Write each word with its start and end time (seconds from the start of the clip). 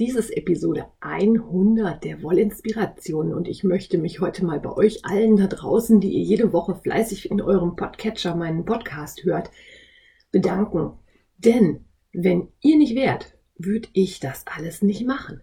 Dies 0.00 0.16
ist 0.16 0.34
Episode 0.34 0.86
100 1.00 2.02
der 2.02 2.22
Wollinspiration 2.22 3.34
und 3.34 3.46
ich 3.46 3.64
möchte 3.64 3.98
mich 3.98 4.18
heute 4.18 4.46
mal 4.46 4.58
bei 4.58 4.72
euch 4.72 5.04
allen 5.04 5.36
da 5.36 5.46
draußen, 5.46 6.00
die 6.00 6.14
ihr 6.14 6.22
jede 6.22 6.54
Woche 6.54 6.74
fleißig 6.74 7.30
in 7.30 7.42
eurem 7.42 7.76
Podcatcher 7.76 8.34
meinen 8.34 8.64
Podcast 8.64 9.24
hört, 9.24 9.50
bedanken. 10.32 10.94
Denn 11.36 11.84
wenn 12.14 12.48
ihr 12.62 12.78
nicht 12.78 12.94
wärt, 12.94 13.34
würde 13.58 13.90
ich 13.92 14.20
das 14.20 14.46
alles 14.46 14.80
nicht 14.80 15.06
machen. 15.06 15.42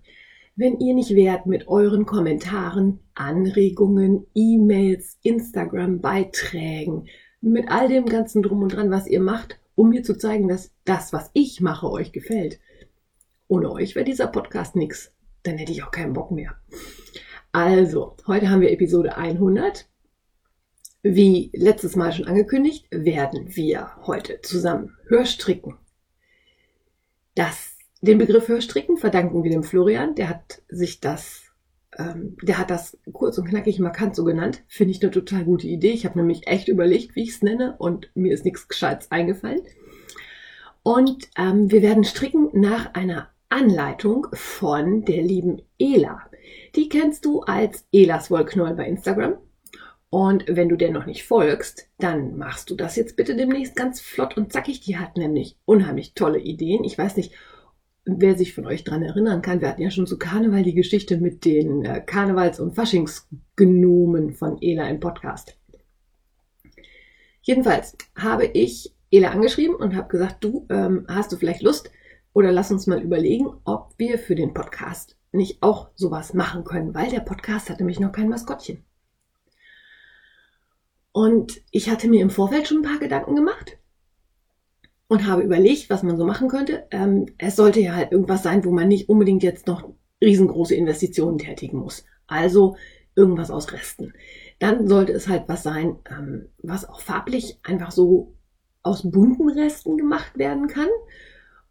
Wenn 0.56 0.80
ihr 0.80 0.96
nicht 0.96 1.14
wärt 1.14 1.46
mit 1.46 1.68
euren 1.68 2.08
Kommentaren, 2.08 3.02
Anregungen, 3.14 4.26
E-Mails, 4.34 5.20
Instagram-Beiträgen, 5.22 7.06
mit 7.42 7.70
all 7.70 7.90
dem 7.90 8.08
ganzen 8.08 8.42
Drum 8.42 8.64
und 8.64 8.70
Dran, 8.74 8.90
was 8.90 9.06
ihr 9.06 9.22
macht, 9.22 9.60
um 9.76 9.90
mir 9.90 10.02
zu 10.02 10.18
zeigen, 10.18 10.48
dass 10.48 10.72
das, 10.84 11.14
was 11.14 11.30
ich 11.34 11.62
mache, 11.62 11.92
euch 11.92 12.12
gefällt, 12.12 12.60
ohne 13.48 13.72
euch 13.72 13.96
wäre 13.96 14.06
dieser 14.06 14.28
Podcast 14.28 14.76
nix. 14.76 15.12
Dann 15.44 15.58
hätte 15.58 15.72
ich 15.72 15.84
auch 15.84 15.92
keinen 15.92 16.14
Bock 16.14 16.32
mehr. 16.32 16.56
Also, 17.52 18.16
heute 18.28 18.50
haben 18.50 18.62
wir 18.62 18.72
Episode 18.72 19.18
100. 19.18 19.88
Wie 21.04 21.50
letztes 21.54 21.96
Mal 21.96 22.12
schon 22.12 22.28
angekündigt, 22.28 22.88
werden 22.92 23.56
wir 23.56 23.92
heute 24.06 24.42
zusammen 24.42 24.98
Hörstricken. 25.08 25.78
Das, 27.36 27.78
den 28.02 28.18
Begriff 28.18 28.48
Hörstricken 28.48 28.98
verdanken 28.98 29.44
wir 29.44 29.52
dem 29.52 29.64
Florian. 29.64 30.16
Der 30.16 30.28
hat 30.28 30.62
sich 30.68 31.00
das, 31.00 31.44
ähm, 31.98 32.36
der 32.42 32.58
hat 32.58 32.70
das 32.70 32.98
kurz 33.14 33.38
und 33.38 33.48
knackig 33.48 33.80
markant 33.80 34.16
so 34.16 34.26
genannt. 34.26 34.64
Finde 34.68 34.92
ich 34.92 35.02
eine 35.02 35.12
total 35.12 35.46
gute 35.46 35.68
Idee. 35.68 35.92
Ich 35.92 36.06
habe 36.06 36.20
nämlich 36.20 36.48
echt 36.48 36.68
überlegt, 36.68 37.16
wie 37.16 37.24
ich 37.24 37.30
es 37.30 37.42
nenne 37.42 37.76
und 37.78 38.10
mir 38.16 38.34
ist 38.34 38.44
nichts 38.44 38.68
Gescheites 38.68 39.12
eingefallen. 39.12 39.62
Und 40.84 41.30
ähm, 41.38 41.72
wir 41.72 41.82
werden 41.82 42.04
stricken 42.04 42.50
nach 42.54 42.94
einer 42.94 43.30
Anleitung 43.50 44.28
von 44.34 45.06
der 45.06 45.22
lieben 45.22 45.62
Ela. 45.80 46.22
Die 46.76 46.90
kennst 46.90 47.26
du 47.26 47.42
als 47.42 47.88
Elas 47.92 48.30
Wollknoll 48.30 48.76
bei 48.76 48.88
Instagram. 48.88 49.38
Und 50.10 50.46
wenn 50.48 50.70
du 50.70 50.78
der 50.78 50.92
noch 50.92 51.06
nicht 51.06 51.26
folgst, 51.26 51.90
dann 51.98 52.38
machst 52.38 52.70
du 52.70 52.76
das 52.76 52.96
jetzt 52.96 53.18
bitte 53.18 53.36
demnächst 53.36 53.76
ganz 53.76 54.00
flott 54.00 54.38
und 54.38 54.54
zackig. 54.54 54.80
Die 54.82 54.98
hat 54.98 55.18
nämlich 55.18 55.58
unheimlich 55.66 56.14
tolle 56.14 56.40
Ideen. 56.40 56.84
Ich 56.84 56.98
weiß 56.98 57.18
nicht, 57.18 57.34
wer 58.06 58.38
sich 58.38 58.54
von 58.54 58.66
euch 58.66 58.86
dran 58.86 59.04
erinnern 59.04 59.42
kann. 59.42 59.60
Wir 59.60 59.68
hatten 59.68 59.82
ja 59.82 59.92
schon 59.92 60.08
zu 60.08 60.18
Karneval 60.18 60.64
die 60.64 60.74
Geschichte 60.74 61.18
mit 61.18 61.44
den 61.44 61.84
äh, 61.84 62.02
Karnevals- 62.06 62.60
und 62.60 62.76
Faschingsgnomen 62.76 64.32
von 64.34 64.58
Ela 64.62 64.90
im 64.90 65.02
Podcast. 65.02 65.58
Jedenfalls 67.42 67.98
habe 68.16 68.46
ich 68.46 68.96
Ela 69.12 69.32
angeschrieben 69.32 69.76
und 69.76 69.96
habe 69.96 70.08
gesagt, 70.08 70.44
du 70.44 70.66
ähm, 70.70 71.06
hast 71.10 71.32
du 71.32 71.36
vielleicht 71.36 71.62
Lust, 71.62 71.92
oder 72.34 72.52
lass 72.52 72.72
uns 72.72 72.88
mal 72.88 73.02
überlegen, 73.02 73.48
ob 73.66 73.94
wir 73.98 74.20
für 74.20 74.36
den 74.36 74.54
Podcast 74.54 75.18
nicht 75.32 75.62
auch 75.62 75.90
sowas 75.96 76.34
machen 76.34 76.64
können, 76.64 76.94
weil 76.94 77.10
der 77.10 77.20
Podcast 77.20 77.70
hatte 77.70 77.84
nämlich 77.84 78.00
noch 78.00 78.12
kein 78.12 78.30
Maskottchen. 78.30 78.84
Und 81.12 81.62
ich 81.72 81.90
hatte 81.90 82.08
mir 82.08 82.22
im 82.22 82.30
Vorfeld 82.30 82.68
schon 82.68 82.78
ein 82.78 82.84
paar 82.84 83.00
Gedanken 83.00 83.36
gemacht 83.36 83.78
und 85.08 85.26
habe 85.26 85.42
überlegt, 85.42 85.90
was 85.90 86.04
man 86.04 86.18
so 86.18 86.26
machen 86.26 86.48
könnte. 86.48 86.86
Ähm, 86.92 87.28
es 87.38 87.56
sollte 87.56 87.80
ja 87.80 87.96
halt 87.96 88.12
irgendwas 88.12 88.44
sein, 88.44 88.64
wo 88.66 88.72
man 88.72 88.88
nicht 88.88 89.10
unbedingt 89.10 89.44
jetzt 89.44 89.68
noch 89.68 89.90
riesengroße 90.22 90.76
Investitionen 90.76 91.38
tätigen 91.38 91.78
muss. 91.78 92.06
Also 92.28 92.76
irgendwas 93.16 93.50
aus 93.50 93.72
Resten. 93.74 94.14
Dann 94.60 94.88
sollte 94.88 95.14
es 95.14 95.28
halt 95.28 95.44
was 95.48 95.64
sein, 95.64 95.98
ähm, 96.10 96.50
was 96.60 96.88
auch 96.88 97.00
farblich 97.00 97.60
einfach 97.64 97.92
so 97.92 98.36
aus 98.84 99.10
bunten 99.10 99.50
Resten 99.50 99.98
gemacht 99.98 100.38
werden 100.38 100.68
kann. 100.68 100.90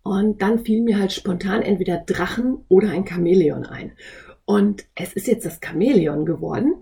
Und 0.07 0.41
dann 0.41 0.61
fiel 0.61 0.85
mir 0.85 1.01
halt 1.01 1.13
spontan 1.13 1.63
entweder 1.63 1.99
Drachen 1.99 2.65
oder 2.69 2.91
ein 2.91 3.09
Chamäleon 3.09 3.67
ein. 3.67 3.91
Und 4.45 4.87
es 4.95 5.13
ist 5.15 5.27
jetzt 5.27 5.45
das 5.45 5.59
Chamäleon 5.61 6.25
geworden. 6.25 6.77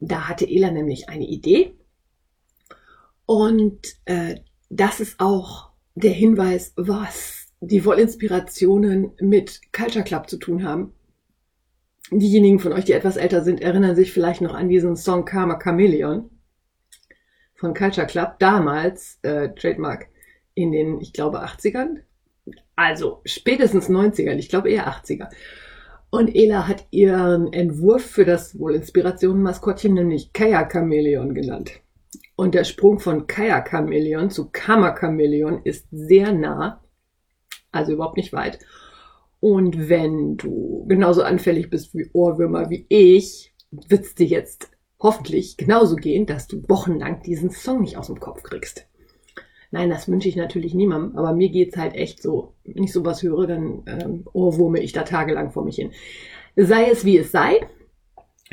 Da 0.00 0.28
hatte 0.28 0.50
Ela 0.50 0.72
nämlich 0.72 1.08
eine 1.08 1.24
Idee. 1.24 1.76
Und 3.26 3.94
äh, 4.06 4.40
das 4.70 4.98
ist 4.98 5.20
auch 5.20 5.70
der 5.94 6.10
Hinweis, 6.10 6.72
was 6.74 7.46
die 7.60 7.84
Wollinspirationen 7.84 9.12
mit 9.20 9.60
Culture 9.72 10.04
Club 10.04 10.28
zu 10.28 10.36
tun 10.36 10.64
haben. 10.64 10.94
Diejenigen 12.10 12.58
von 12.58 12.72
euch, 12.72 12.86
die 12.86 12.92
etwas 12.94 13.16
älter 13.16 13.44
sind, 13.44 13.60
erinnern 13.60 13.94
sich 13.94 14.12
vielleicht 14.12 14.40
noch 14.40 14.54
an 14.54 14.68
diesen 14.68 14.96
Song 14.96 15.24
Karma 15.26 15.60
Chameleon 15.62 16.28
von 17.54 17.72
Culture 17.72 18.08
Club, 18.08 18.40
damals 18.40 19.20
äh, 19.22 19.54
Trademark 19.54 20.08
in 20.54 20.72
den, 20.72 21.00
ich 21.00 21.12
glaube, 21.12 21.44
80ern, 21.44 22.00
also 22.82 23.20
spätestens 23.24 23.88
90er, 23.88 24.34
ich 24.34 24.48
glaube 24.48 24.70
eher 24.70 24.88
80er. 24.88 25.28
Und 26.10 26.34
Ela 26.34 26.68
hat 26.68 26.86
ihren 26.90 27.52
Entwurf 27.52 28.04
für 28.04 28.24
das 28.24 28.58
wohl 28.58 28.74
Inspirationen-Maskottchen 28.74 29.94
nämlich 29.94 30.32
Kaya 30.32 30.68
Chameleon 30.68 31.32
genannt. 31.32 31.80
Und 32.36 32.54
der 32.54 32.64
Sprung 32.64 32.98
von 32.98 33.26
Kaya 33.26 33.62
Chameleon 33.62 34.30
zu 34.30 34.50
Kama 34.50 34.94
Chameleon 34.98 35.62
ist 35.64 35.86
sehr 35.90 36.32
nah, 36.32 36.82
also 37.70 37.92
überhaupt 37.92 38.16
nicht 38.16 38.32
weit. 38.32 38.58
Und 39.40 39.88
wenn 39.88 40.36
du 40.36 40.84
genauso 40.88 41.22
anfällig 41.22 41.70
bist 41.70 41.94
wie 41.94 42.10
Ohrwürmer 42.12 42.68
wie 42.68 42.84
ich, 42.88 43.54
wird 43.70 44.04
es 44.04 44.14
dir 44.14 44.26
jetzt 44.26 44.70
hoffentlich 45.00 45.56
genauso 45.56 45.96
gehen, 45.96 46.26
dass 46.26 46.46
du 46.46 46.62
wochenlang 46.68 47.22
diesen 47.22 47.50
Song 47.50 47.80
nicht 47.80 47.96
aus 47.96 48.08
dem 48.08 48.20
Kopf 48.20 48.42
kriegst. 48.42 48.86
Nein, 49.72 49.88
das 49.88 50.06
wünsche 50.06 50.28
ich 50.28 50.36
natürlich 50.36 50.74
niemandem, 50.74 51.16
aber 51.16 51.32
mir 51.32 51.48
geht's 51.48 51.78
halt 51.78 51.94
echt 51.94 52.22
so. 52.22 52.52
Wenn 52.64 52.84
ich 52.84 52.92
sowas 52.92 53.22
höre, 53.22 53.46
dann 53.46 53.82
ähm, 53.86 54.24
ohrwurme 54.34 54.80
ich 54.80 54.92
da 54.92 55.02
tagelang 55.02 55.50
vor 55.50 55.64
mich 55.64 55.76
hin. 55.76 55.92
Sei 56.56 56.90
es 56.90 57.06
wie 57.06 57.16
es 57.16 57.32
sei. 57.32 57.66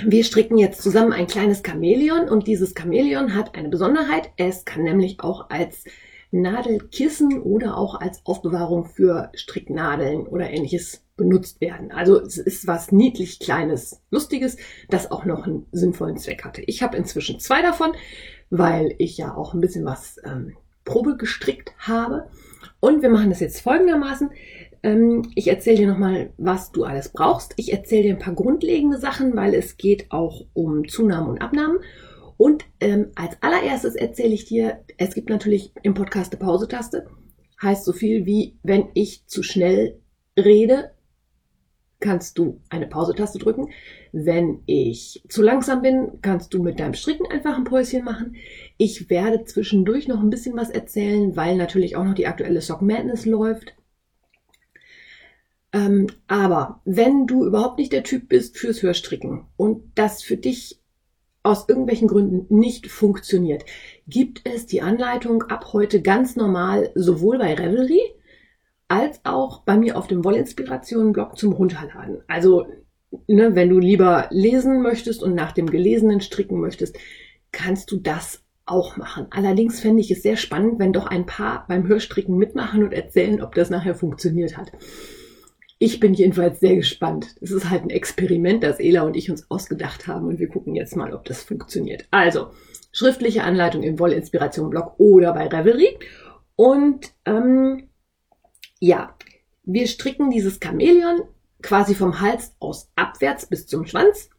Wir 0.02 0.24
stricken 0.24 0.58
jetzt 0.58 0.81
zusammen 0.81 1.12
ein 1.12 1.28
kleines 1.28 1.62
Chamäleon 1.62 2.29
und 2.29 2.47
dieses 2.47 2.74
Chamäleon 2.74 3.35
hat 3.35 3.56
eine 3.56 3.68
Besonderheit. 3.68 4.31
Es 4.38 4.63
kann 4.63 4.84
nämlich 4.84 5.19
auch 5.19 5.50
als 5.50 5.84
Nadelkissen 6.31 7.41
oder 7.41 7.78
auch 7.78 8.00
als 8.00 8.25
Aufbewahrung 8.25 8.85
für 8.85 9.29
Stricknadeln 9.35 10.25
oder 10.25 10.50
ähnliches 10.50 11.03
benutzt 11.18 11.59
werden. 11.59 11.91
Also 11.91 12.22
es 12.22 12.38
ist 12.38 12.66
was 12.66 12.94
niedlich 12.94 13.40
kleines, 13.40 14.02
lustiges, 14.09 14.56
das 14.88 15.12
auch 15.12 15.25
noch 15.25 15.46
einen 15.46 15.66
sinnvollen 15.74 16.16
Zweck 16.16 16.46
hatte. 16.46 16.62
Ich 16.62 16.81
habe 16.81 16.96
inzwischen 16.96 17.41
zwei 17.41 17.62
davon, 17.62 17.91
weil 18.50 18.96
ich 19.00 19.18
ja 19.18 19.35
auch 19.35 19.53
ein 19.53 19.59
bisschen 19.59 19.84
was 19.84 20.16
ähm, 20.24 20.56
Probe 20.89 21.17
gestrickt 21.17 21.73
habe. 21.77 22.29
Und 22.79 23.01
wir 23.01 23.09
machen 23.09 23.29
das 23.29 23.39
jetzt 23.39 23.61
folgendermaßen. 23.61 24.31
Ähm, 24.81 25.31
ich 25.35 25.47
erzähle 25.47 25.77
dir 25.77 25.88
nochmal, 25.88 26.31
was 26.38 26.72
du 26.72 26.83
alles 26.83 27.09
brauchst. 27.09 27.53
Ich 27.57 27.72
erzähle 27.72 28.03
dir 28.03 28.13
ein 28.16 28.19
paar 28.19 28.33
grundlegende 28.33 28.97
Sachen, 28.97 29.35
weil 29.35 29.53
es 29.53 29.78
geht 29.78 30.11
auch 30.11 30.45
um 30.53 30.88
Zunahmen 30.88 31.29
und 31.29 31.41
Abnahmen. 31.41 31.78
Und 32.38 32.66
ähm, 32.79 33.11
als 33.16 33.38
allererstes 33.41 33.95
erzähle 33.95 34.33
ich 34.33 34.45
dir, 34.45 34.79
es 34.97 35.13
gibt 35.13 35.29
natürlich 35.29 35.73
im 35.83 35.94
Podcast 35.94 36.33
eine 36.33 36.39
Pause-Taste. 36.44 37.05
Heißt 37.61 37.85
so 37.85 37.91
viel 37.91 38.25
wie, 38.25 38.58
wenn 38.64 38.85
ich 38.93 39.28
zu 39.28 39.43
schnell 39.43 39.99
rede, 40.37 40.91
kannst 41.99 42.37
du 42.37 42.61
eine 42.69 42.87
Pause-Taste 42.87 43.40
drücken. 43.40 43.69
Wenn 44.11 44.61
ich 44.66 45.23
zu 45.28 45.41
langsam 45.41 45.81
bin, 45.81 46.19
kannst 46.22 46.53
du 46.53 46.63
mit 46.63 46.79
deinem 46.79 46.93
Stricken 46.93 47.28
einfach 47.28 47.57
ein 47.57 47.66
Päuschen 47.66 48.03
machen. 48.03 48.35
Ich 48.78 49.09
werde 49.09 49.43
zwischendurch 49.43 50.07
noch 50.07 50.22
ein 50.22 50.29
bisschen 50.29 50.55
was 50.55 50.69
erzählen, 50.69 51.35
weil 51.35 51.57
natürlich 51.57 51.96
auch 51.96 52.05
noch 52.05 52.16
die 52.16 52.28
aktuelle 52.28 52.61
Sock 52.61 52.81
Madness 52.81 53.25
läuft. 53.25 53.73
Ähm, 55.72 56.07
aber 56.28 56.81
wenn 56.85 57.28
du 57.28 57.46
überhaupt 57.46 57.78
nicht 57.78 57.93
der 57.93 58.03
Typ 58.03 58.29
bist 58.29 58.57
fürs 58.57 58.81
Hörstricken 58.81 59.45
und 59.55 59.84
das 59.95 60.23
für 60.23 60.37
dich 60.37 60.79
aus 61.43 61.69
irgendwelchen 61.69 62.07
Gründen 62.07 62.53
nicht 62.55 62.87
funktioniert, 62.87 63.66
gibt 64.07 64.41
es 64.45 64.66
die 64.66 64.81
Anleitung 64.81 65.43
ab 65.43 65.73
heute 65.73 66.02
ganz 66.02 66.35
normal 66.35 66.91
sowohl 66.95 67.37
bei 67.37 67.53
Revelry 67.53 68.02
als 68.90 69.22
auch 69.24 69.62
bei 69.62 69.78
mir 69.78 69.97
auf 69.97 70.08
dem 70.08 70.26
Wollinspirationen-Blog 70.26 71.38
zum 71.38 71.53
Runterladen. 71.53 72.24
Also, 72.28 72.68
ne, 73.28 73.56
wenn 73.56 73.70
du 73.70 73.80
lieber 73.80 74.28
lesen 74.32 74.82
möchtest 74.82 75.24
und 75.24 75.36
nach 75.36 75.53
dem 75.53 75.70
Gelesenen 75.70 76.20
stricken 76.20 76.59
möchtest, 76.59 76.97
kannst 77.52 77.91
du 77.91 77.97
das 77.97 78.44
auch 78.66 78.97
machen. 78.97 79.28
Allerdings 79.30 79.80
fände 79.80 80.02
ich 80.02 80.12
es 80.12 80.24
sehr 80.24 80.38
spannend, 80.38 80.80
wenn 80.80 80.94
doch 80.94 81.08
ein 81.08 81.26
paar 81.26 81.66
beim 81.68 81.88
Hörstricken 81.88 82.38
mitmachen 82.38 82.84
und 82.84 82.94
erzählen, 82.94 83.41
ob 83.41 83.56
das 83.56 83.70
nachher 83.70 83.96
funktioniert 83.96 84.58
hat. 84.58 84.72
Ich 85.78 86.00
bin 86.00 86.14
jedenfalls 86.14 86.59
sehr 86.59 86.76
gespannt. 86.76 87.36
Es 87.41 87.52
ist 87.52 87.70
halt 87.70 87.84
ein 87.84 87.90
Experiment, 87.90 88.64
das 88.64 88.80
Ela 88.80 89.03
und 89.03 89.16
ich 89.16 89.32
uns 89.32 89.50
ausgedacht 89.50 90.08
haben 90.08 90.28
und 90.28 90.40
wir 90.40 90.50
gucken 90.50 90.76
jetzt 90.76 90.96
mal, 90.96 91.14
ob 91.14 91.26
das 91.26 91.41
funktioniert. 91.41 92.06
Also, 92.12 92.47
schriftliche 92.91 93.44
Anleitung 93.44 93.84
im 93.84 93.97
Wollinspiration-Blog 93.97 94.96
oder 94.97 95.34
bei 95.34 95.47
Revelry. 95.47 95.97
Und 96.56 97.14
ähm, 97.26 97.89
ja, 98.79 99.16
wir 99.64 99.87
stricken 99.87 100.31
dieses 100.31 100.59
Chamäleon 100.64 101.22
quasi 101.61 101.93
vom 101.93 102.22
Hals 102.22 102.55
aus 102.59 102.90
abwärts 102.96 103.46
bis 103.46 103.67
zum 103.67 103.85
Schwanz. 103.85 104.29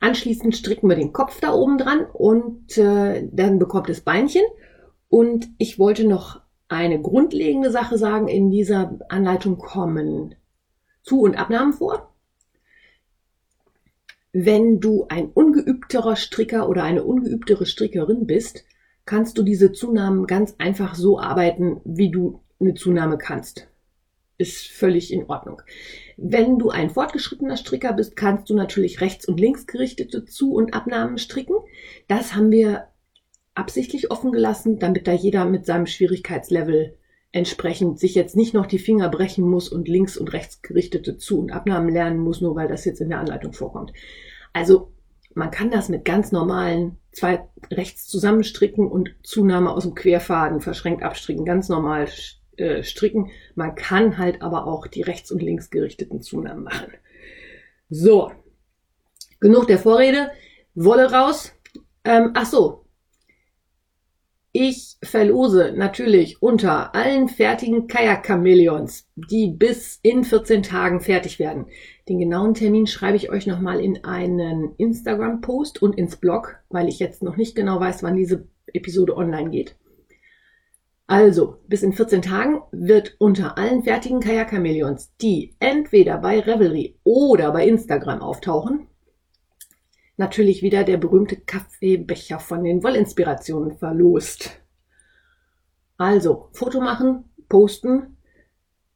Anschließend 0.00 0.56
stricken 0.56 0.88
wir 0.88 0.96
den 0.96 1.12
Kopf 1.12 1.40
da 1.40 1.52
oben 1.52 1.78
dran 1.78 2.06
und 2.12 2.76
äh, 2.78 3.28
dann 3.32 3.58
bekommt 3.58 3.88
es 3.88 4.02
Beinchen. 4.02 4.44
Und 5.08 5.48
ich 5.58 5.78
wollte 5.78 6.06
noch 6.06 6.42
eine 6.68 7.00
grundlegende 7.00 7.70
Sache 7.70 7.98
sagen. 7.98 8.28
In 8.28 8.50
dieser 8.50 8.98
Anleitung 9.08 9.58
kommen 9.58 10.34
Zu- 11.02 11.22
und 11.22 11.36
Abnahmen 11.36 11.72
vor. 11.72 12.14
Wenn 14.32 14.80
du 14.80 15.06
ein 15.08 15.30
ungeübterer 15.30 16.16
Stricker 16.16 16.68
oder 16.68 16.82
eine 16.82 17.04
ungeübtere 17.04 17.66
Strickerin 17.66 18.26
bist, 18.26 18.64
kannst 19.04 19.38
du 19.38 19.42
diese 19.42 19.72
Zunahmen 19.72 20.26
ganz 20.26 20.56
einfach 20.58 20.94
so 20.94 21.20
arbeiten, 21.20 21.80
wie 21.84 22.10
du 22.10 22.40
eine 22.60 22.74
Zunahme 22.74 23.18
kannst 23.18 23.68
ist 24.38 24.66
völlig 24.66 25.12
in 25.12 25.28
Ordnung. 25.28 25.62
Wenn 26.16 26.58
du 26.58 26.70
ein 26.70 26.90
fortgeschrittener 26.90 27.56
Stricker 27.56 27.92
bist, 27.92 28.16
kannst 28.16 28.50
du 28.50 28.54
natürlich 28.54 29.00
rechts 29.00 29.26
und 29.26 29.38
links 29.38 29.66
gerichtete 29.66 30.24
Zu- 30.24 30.54
und 30.54 30.74
Abnahmen 30.74 31.18
stricken. 31.18 31.56
Das 32.08 32.34
haben 32.34 32.50
wir 32.50 32.88
absichtlich 33.54 34.10
offen 34.10 34.32
gelassen, 34.32 34.78
damit 34.78 35.06
da 35.06 35.12
jeder 35.12 35.44
mit 35.44 35.66
seinem 35.66 35.86
Schwierigkeitslevel 35.86 36.96
entsprechend 37.30 37.98
sich 37.98 38.14
jetzt 38.14 38.36
nicht 38.36 38.54
noch 38.54 38.66
die 38.66 38.78
Finger 38.78 39.08
brechen 39.08 39.44
muss 39.48 39.68
und 39.68 39.88
links 39.88 40.16
und 40.16 40.32
rechts 40.32 40.62
gerichtete 40.62 41.16
Zu- 41.16 41.40
und 41.40 41.52
Abnahmen 41.52 41.88
lernen 41.88 42.18
muss, 42.18 42.40
nur 42.40 42.54
weil 42.54 42.68
das 42.68 42.84
jetzt 42.84 43.00
in 43.00 43.08
der 43.08 43.18
Anleitung 43.18 43.52
vorkommt. 43.52 43.92
Also 44.52 44.92
man 45.34 45.50
kann 45.50 45.70
das 45.70 45.88
mit 45.88 46.04
ganz 46.04 46.30
normalen 46.30 46.96
zwei 47.10 47.48
rechts 47.72 48.06
zusammenstricken 48.06 48.86
und 48.88 49.16
Zunahme 49.24 49.72
aus 49.72 49.82
dem 49.82 49.94
Querfaden 49.94 50.60
verschränkt 50.60 51.02
abstricken, 51.02 51.44
ganz 51.44 51.68
normal 51.68 52.06
äh, 52.56 52.82
stricken. 52.82 53.30
Man 53.54 53.74
kann 53.74 54.18
halt 54.18 54.42
aber 54.42 54.66
auch 54.66 54.86
die 54.86 55.02
rechts 55.02 55.30
und 55.30 55.42
links 55.42 55.70
gerichteten 55.70 56.20
Zunahmen 56.20 56.64
machen. 56.64 56.92
So, 57.90 58.32
genug 59.40 59.66
der 59.66 59.78
Vorrede. 59.78 60.30
Wolle 60.74 61.12
raus. 61.12 61.52
Ähm, 62.04 62.30
ach 62.34 62.46
so. 62.46 62.84
Ich 64.56 64.98
verlose 65.02 65.72
natürlich 65.76 66.40
unter 66.40 66.94
allen 66.94 67.28
fertigen 67.28 67.88
Kajak-Chamäleons, 67.88 69.08
die 69.16 69.48
bis 69.48 69.98
in 70.02 70.22
14 70.22 70.62
Tagen 70.62 71.00
fertig 71.00 71.40
werden. 71.40 71.66
Den 72.08 72.20
genauen 72.20 72.54
Termin 72.54 72.86
schreibe 72.86 73.16
ich 73.16 73.30
euch 73.30 73.48
nochmal 73.48 73.80
in 73.80 74.04
einen 74.04 74.76
Instagram-Post 74.76 75.82
und 75.82 75.98
ins 75.98 76.16
Blog, 76.16 76.56
weil 76.68 76.88
ich 76.88 77.00
jetzt 77.00 77.20
noch 77.22 77.36
nicht 77.36 77.56
genau 77.56 77.80
weiß, 77.80 78.04
wann 78.04 78.14
diese 78.14 78.46
Episode 78.72 79.16
online 79.16 79.50
geht. 79.50 79.74
Also, 81.06 81.58
bis 81.68 81.82
in 81.82 81.92
14 81.92 82.22
Tagen 82.22 82.62
wird 82.72 83.16
unter 83.18 83.58
allen 83.58 83.82
fertigen 83.82 84.20
Kajak-Chameleons, 84.20 85.14
die 85.20 85.54
entweder 85.58 86.18
bei 86.18 86.40
Revelry 86.40 86.98
oder 87.04 87.52
bei 87.52 87.66
Instagram 87.66 88.22
auftauchen, 88.22 88.86
natürlich 90.16 90.62
wieder 90.62 90.82
der 90.82 90.96
berühmte 90.96 91.36
Kaffeebecher 91.36 92.38
von 92.38 92.64
den 92.64 92.82
Wollinspirationen 92.82 93.76
verlost. 93.76 94.62
Also, 95.98 96.48
Foto 96.52 96.80
machen, 96.80 97.24
posten, 97.50 98.16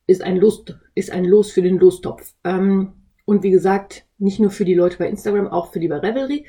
ist 0.06 0.22
ein 0.22 0.38
Lust, 0.38 0.78
ist 0.94 1.10
ein 1.10 1.26
Los 1.26 1.52
für 1.52 1.62
den 1.62 1.78
Lostopf. 1.78 2.34
Ähm, 2.42 2.94
und 3.26 3.42
wie 3.42 3.50
gesagt, 3.50 4.06
nicht 4.16 4.40
nur 4.40 4.50
für 4.50 4.64
die 4.64 4.74
Leute 4.74 4.96
bei 4.96 5.08
Instagram, 5.08 5.48
auch 5.48 5.70
für 5.70 5.80
die 5.80 5.88
bei 5.88 5.98
Revelry. 5.98 6.46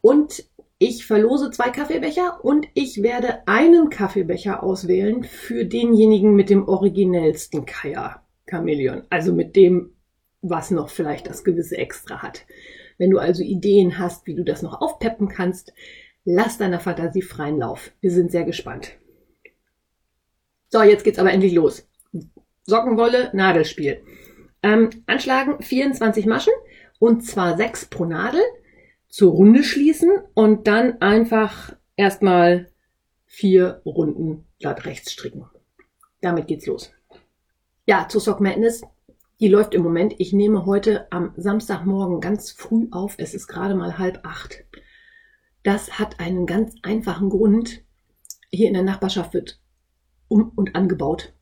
Und 0.00 0.44
ich 0.78 1.06
verlose 1.06 1.50
zwei 1.50 1.70
Kaffeebecher 1.70 2.44
und 2.44 2.66
ich 2.74 3.02
werde 3.02 3.46
einen 3.46 3.88
Kaffeebecher 3.88 4.62
auswählen 4.62 5.24
für 5.24 5.64
denjenigen 5.64 6.34
mit 6.34 6.50
dem 6.50 6.68
originellsten 6.68 7.64
Kaya 7.64 8.22
Chameleon. 8.48 9.04
Also 9.08 9.32
mit 9.32 9.56
dem, 9.56 9.94
was 10.42 10.70
noch 10.70 10.90
vielleicht 10.90 11.28
das 11.28 11.44
gewisse 11.44 11.78
Extra 11.78 12.22
hat. 12.22 12.44
Wenn 12.98 13.10
du 13.10 13.18
also 13.18 13.42
Ideen 13.42 13.98
hast, 13.98 14.26
wie 14.26 14.34
du 14.34 14.44
das 14.44 14.62
noch 14.62 14.80
aufpeppen 14.80 15.28
kannst, 15.28 15.72
lass 16.24 16.58
deiner 16.58 16.80
Fantasie 16.80 17.22
freien 17.22 17.58
Lauf. 17.58 17.92
Wir 18.00 18.10
sind 18.10 18.30
sehr 18.30 18.44
gespannt. 18.44 18.92
So, 20.68 20.82
jetzt 20.82 21.04
geht's 21.04 21.18
aber 21.18 21.32
endlich 21.32 21.54
los. 21.54 21.88
Sockenwolle, 22.64 23.30
Nadelspiel. 23.32 24.02
Ähm, 24.62 24.90
anschlagen 25.06 25.62
24 25.62 26.26
Maschen 26.26 26.52
und 26.98 27.24
zwar 27.24 27.56
6 27.56 27.86
pro 27.86 28.04
Nadel 28.04 28.42
zur 29.16 29.32
Runde 29.32 29.64
schließen 29.64 30.10
und 30.34 30.66
dann 30.66 31.00
einfach 31.00 31.74
erstmal 31.96 32.68
vier 33.24 33.80
Runden 33.86 34.44
glatt 34.60 34.84
rechts 34.84 35.10
stricken. 35.10 35.46
Damit 36.20 36.48
geht's 36.48 36.66
los. 36.66 36.92
Ja, 37.86 38.08
zur 38.10 38.20
Sock 38.20 38.42
Madness. 38.42 38.82
Die 39.40 39.48
läuft 39.48 39.72
im 39.72 39.82
Moment. 39.82 40.16
Ich 40.18 40.34
nehme 40.34 40.66
heute 40.66 41.10
am 41.10 41.32
Samstagmorgen 41.38 42.20
ganz 42.20 42.50
früh 42.50 42.88
auf. 42.90 43.14
Es 43.16 43.32
ist 43.32 43.46
gerade 43.46 43.74
mal 43.74 43.96
halb 43.96 44.20
acht. 44.22 44.66
Das 45.62 45.98
hat 45.98 46.20
einen 46.20 46.44
ganz 46.44 46.74
einfachen 46.82 47.30
Grund. 47.30 47.80
Hier 48.50 48.68
in 48.68 48.74
der 48.74 48.82
Nachbarschaft 48.82 49.32
wird 49.32 49.58
um 50.28 50.52
und 50.56 50.76
angebaut. 50.76 51.32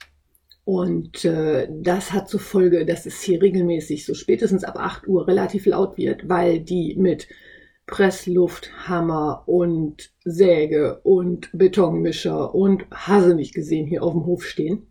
Und 0.65 1.25
äh, 1.25 1.69
das 1.73 2.13
hat 2.13 2.29
zur 2.29 2.39
Folge, 2.39 2.87
dass 2.87 3.05
es 3.05 3.21
hier 3.21 3.43
regelmäßig 3.43 4.07
so 4.07 4.15
spätestens 4.15 4.63
ab 4.63 4.77
8 4.79 5.09
Uhr 5.09 5.27
relativ 5.27 5.67
laut 5.67 5.99
wird, 5.99 6.29
weil 6.29 6.61
die 6.61 6.95
mit 6.97 7.27
Presslufthammer 7.87 9.45
und 9.47 10.11
Säge 10.25 11.01
und 11.03 11.51
Betonmischer 11.53 12.55
und 12.55 12.87
Hase 12.91 13.35
nicht 13.35 13.55
gesehen 13.55 13.87
hier 13.87 14.03
auf 14.03 14.13
dem 14.13 14.25
Hof 14.25 14.45
stehen. 14.45 14.87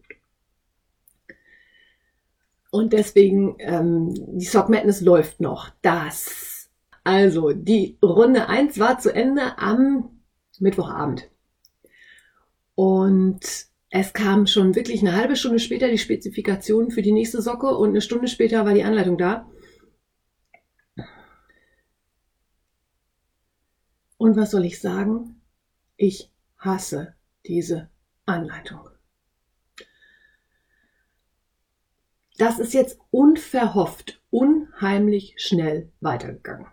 Und 2.69 2.93
deswegen, 2.93 3.55
ähm, 3.59 4.13
die 4.39 4.45
Sock 4.45 4.69
Madness 4.69 5.01
läuft 5.01 5.39
noch. 5.39 5.69
Das. 5.81 6.69
Also, 7.03 7.51
die 7.51 7.97
Runde 8.03 8.47
1 8.49 8.79
war 8.79 8.97
zu 8.97 9.13
Ende 9.13 9.57
am 9.57 10.09
Mittwochabend. 10.59 11.29
Und 12.75 13.41
es 13.89 14.13
kam 14.13 14.47
schon 14.47 14.75
wirklich 14.75 15.01
eine 15.01 15.15
halbe 15.15 15.35
Stunde 15.35 15.59
später 15.59 15.87
die 15.87 15.99
Spezifikation 15.99 16.89
für 16.89 17.03
die 17.03 17.11
nächste 17.11 17.43
Socke 17.43 17.67
und 17.77 17.89
eine 17.89 18.01
Stunde 18.01 18.27
später 18.27 18.65
war 18.65 18.73
die 18.73 18.83
Anleitung 18.83 19.19
da. 19.19 19.47
Und 24.23 24.37
was 24.37 24.51
soll 24.51 24.63
ich 24.63 24.79
sagen? 24.79 25.41
Ich 25.97 26.31
hasse 26.57 27.13
diese 27.45 27.89
Anleitung. 28.25 28.87
Das 32.37 32.57
ist 32.57 32.73
jetzt 32.73 33.01
unverhofft, 33.11 34.21
unheimlich 34.29 35.35
schnell 35.39 35.91
weitergegangen. 35.99 36.67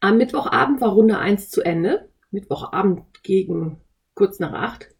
Am 0.00 0.16
Mittwochabend 0.16 0.80
war 0.80 0.88
Runde 0.88 1.18
1 1.18 1.50
zu 1.50 1.62
Ende. 1.62 2.08
Mittwochabend 2.32 3.22
gegen 3.22 3.80
kurz 4.14 4.40
nach 4.40 4.52
8. 4.52 4.92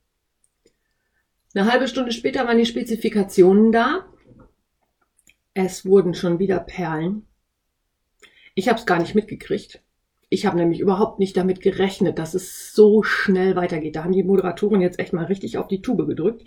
Eine 1.52 1.68
halbe 1.68 1.88
Stunde 1.88 2.12
später 2.12 2.46
waren 2.46 2.58
die 2.58 2.66
Spezifikationen 2.66 3.73
da. 3.73 4.06
Es 5.52 5.85
wurden 5.85 6.14
schon 6.14 6.38
wieder 6.38 6.61
Perlen. 6.61 7.26
Ich 8.54 8.68
habe 8.68 8.78
es 8.78 8.87
gar 8.87 9.00
nicht 9.00 9.16
mitgekriegt. 9.16 9.82
Ich 10.28 10.45
habe 10.45 10.56
nämlich 10.56 10.80
überhaupt 10.80 11.21
nicht 11.21 11.37
damit 11.37 11.61
gerechnet, 11.61 12.18
dass 12.18 12.35
es 12.35 12.75
so 12.75 13.02
schnell 13.02 13.54
weitergeht. 13.54 13.95
Da 13.95 14.02
haben 14.02 14.12
die 14.12 14.25
Moderatoren 14.25 14.80
jetzt 14.80 14.99
echt 14.99 15.12
mal 15.12 15.26
richtig 15.26 15.56
auf 15.56 15.68
die 15.68 15.83
Tube 15.83 16.06
gedrückt. 16.06 16.45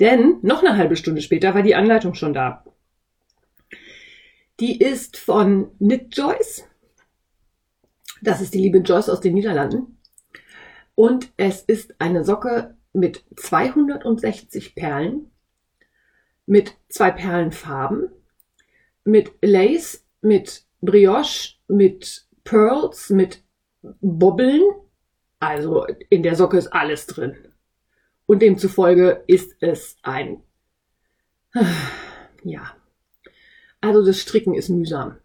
Denn 0.00 0.38
noch 0.42 0.62
eine 0.62 0.76
halbe 0.76 0.96
Stunde 0.96 1.20
später 1.20 1.54
war 1.54 1.62
die 1.62 1.74
Anleitung 1.74 2.14
schon 2.14 2.32
da. 2.32 2.64
Die 4.60 4.80
ist 4.80 5.18
von 5.18 5.76
Knit 5.78 6.16
Joyce. 6.16 6.64
Das 8.22 8.40
ist 8.40 8.54
die 8.54 8.60
liebe 8.60 8.78
Joyce 8.78 9.10
aus 9.10 9.20
den 9.20 9.34
Niederlanden. 9.34 9.98
Und 10.94 11.30
es 11.36 11.62
ist 11.62 11.94
eine 12.00 12.24
Socke 12.24 12.76
mit 12.92 13.24
260 13.36 14.74
Perlen, 14.74 15.30
mit 16.46 16.74
zwei 16.88 17.10
Perlenfarben, 17.10 18.10
mit 19.04 19.32
Lace, 19.42 20.04
mit 20.22 20.64
Brioche, 20.80 21.54
mit 21.68 22.27
Pearls 22.48 23.10
mit 23.10 23.42
Bobbeln. 24.00 24.62
Also 25.38 25.86
in 26.08 26.22
der 26.22 26.34
Socke 26.34 26.56
ist 26.56 26.68
alles 26.68 27.06
drin. 27.06 27.36
Und 28.26 28.42
demzufolge 28.42 29.22
ist 29.26 29.56
es 29.60 29.96
ein, 30.02 30.42
ja. 32.42 32.74
Also 33.80 34.04
das 34.04 34.18
Stricken 34.18 34.54
ist 34.54 34.68
mühsam. 34.68 35.18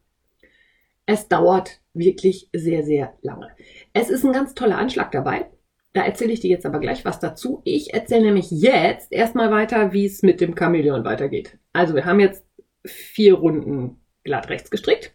Es 1.06 1.28
dauert 1.28 1.82
wirklich 1.94 2.50
sehr, 2.54 2.84
sehr 2.84 3.18
lange. 3.22 3.50
Es 3.94 4.10
ist 4.10 4.24
ein 4.24 4.32
ganz 4.32 4.54
toller 4.54 4.78
Anschlag 4.78 5.12
dabei. 5.12 5.50
Da 5.94 6.04
erzähle 6.04 6.34
ich 6.34 6.40
dir 6.40 6.50
jetzt 6.50 6.66
aber 6.66 6.80
gleich 6.80 7.04
was 7.06 7.20
dazu. 7.20 7.62
Ich 7.66 7.94
erzähle 7.94 8.26
nämlich 8.26 8.52
jetzt 8.52 9.12
erstmal 9.12 9.52
weiter, 9.52 9.94
wie 9.94 10.06
es 10.06 10.24
mit 10.24 10.42
dem 10.42 10.56
Chamäleon 10.58 11.04
weitergeht. 11.04 11.58
Also 11.72 11.94
wir 11.96 12.06
haben 12.06 12.20
jetzt 12.20 12.46
vier 12.86 13.36
Runden 13.36 14.02
glatt 14.24 14.50
rechts 14.50 14.72
gestrickt. 14.72 15.14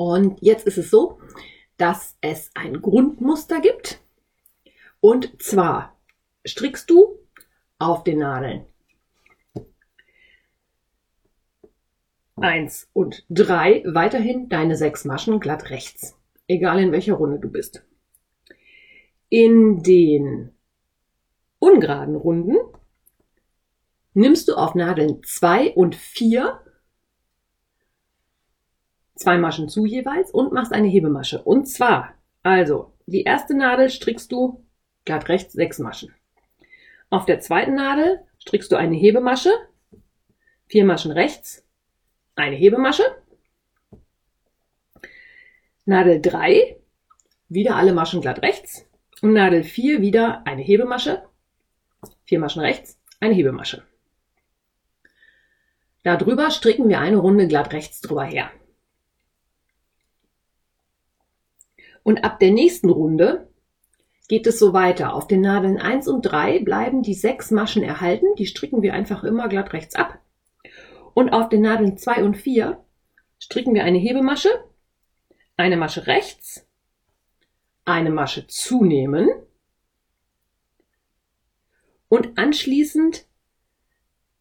Und 0.00 0.40
jetzt 0.40 0.66
ist 0.66 0.78
es 0.78 0.88
so, 0.88 1.20
dass 1.76 2.16
es 2.22 2.50
ein 2.54 2.80
Grundmuster 2.80 3.60
gibt. 3.60 4.00
Und 5.00 5.42
zwar 5.42 5.94
strickst 6.48 6.88
du 6.88 7.18
auf 7.78 8.02
den 8.02 8.20
Nadeln 8.20 8.64
1 12.36 12.88
und 12.94 13.26
3 13.28 13.82
weiterhin 13.88 14.48
deine 14.48 14.74
sechs 14.74 15.04
Maschen 15.04 15.38
glatt 15.38 15.68
rechts, 15.68 16.16
egal 16.48 16.80
in 16.80 16.92
welcher 16.92 17.16
Runde 17.16 17.38
du 17.38 17.50
bist. 17.50 17.84
In 19.28 19.82
den 19.82 20.54
ungeraden 21.58 22.16
Runden 22.16 22.56
nimmst 24.14 24.48
du 24.48 24.54
auf 24.54 24.74
Nadeln 24.74 25.22
2 25.22 25.74
und 25.74 25.94
4 25.94 26.58
zwei 29.20 29.36
Maschen 29.36 29.68
zu 29.68 29.84
jeweils 29.84 30.30
und 30.30 30.52
machst 30.52 30.72
eine 30.72 30.88
Hebemasche. 30.88 31.42
Und 31.42 31.66
zwar, 31.66 32.14
also, 32.42 32.94
die 33.06 33.22
erste 33.22 33.54
Nadel 33.54 33.90
strickst 33.90 34.32
du 34.32 34.64
glatt 35.04 35.28
rechts 35.28 35.52
sechs 35.52 35.78
Maschen. 35.78 36.14
Auf 37.10 37.26
der 37.26 37.40
zweiten 37.40 37.74
Nadel 37.74 38.20
strickst 38.38 38.72
du 38.72 38.76
eine 38.76 38.96
Hebemasche, 38.96 39.50
vier 40.66 40.84
Maschen 40.84 41.12
rechts, 41.12 41.66
eine 42.34 42.56
Hebemasche, 42.56 43.04
Nadel 45.84 46.20
3, 46.22 46.76
wieder 47.48 47.76
alle 47.76 47.92
Maschen 47.92 48.20
glatt 48.20 48.42
rechts 48.42 48.86
und 49.20 49.32
Nadel 49.32 49.64
4 49.64 50.00
wieder 50.00 50.46
eine 50.46 50.62
Hebemasche, 50.62 51.24
vier 52.24 52.38
Maschen 52.38 52.62
rechts, 52.62 52.98
eine 53.18 53.34
Hebemasche. 53.34 53.82
Darüber 56.04 56.50
stricken 56.50 56.88
wir 56.88 57.00
eine 57.00 57.18
Runde 57.18 57.48
glatt 57.48 57.72
rechts 57.72 58.00
drüber 58.00 58.24
her. 58.24 58.50
Und 62.02 62.24
ab 62.24 62.38
der 62.38 62.50
nächsten 62.50 62.90
Runde 62.90 63.48
geht 64.28 64.46
es 64.46 64.58
so 64.58 64.72
weiter. 64.72 65.14
Auf 65.14 65.26
den 65.26 65.40
Nadeln 65.40 65.78
1 65.78 66.08
und 66.08 66.22
3 66.22 66.60
bleiben 66.60 67.02
die 67.02 67.14
sechs 67.14 67.50
Maschen 67.50 67.82
erhalten. 67.82 68.26
Die 68.38 68.46
stricken 68.46 68.82
wir 68.82 68.94
einfach 68.94 69.24
immer 69.24 69.48
glatt 69.48 69.72
rechts 69.72 69.94
ab. 69.96 70.18
Und 71.14 71.30
auf 71.30 71.48
den 71.48 71.62
Nadeln 71.62 71.98
2 71.98 72.24
und 72.24 72.36
4 72.36 72.82
stricken 73.40 73.74
wir 73.74 73.84
eine 73.84 73.98
Hebemasche, 73.98 74.50
eine 75.56 75.76
Masche 75.76 76.06
rechts, 76.06 76.66
eine 77.84 78.10
Masche 78.10 78.46
zunehmen 78.46 79.28
und 82.08 82.38
anschließend 82.38 83.26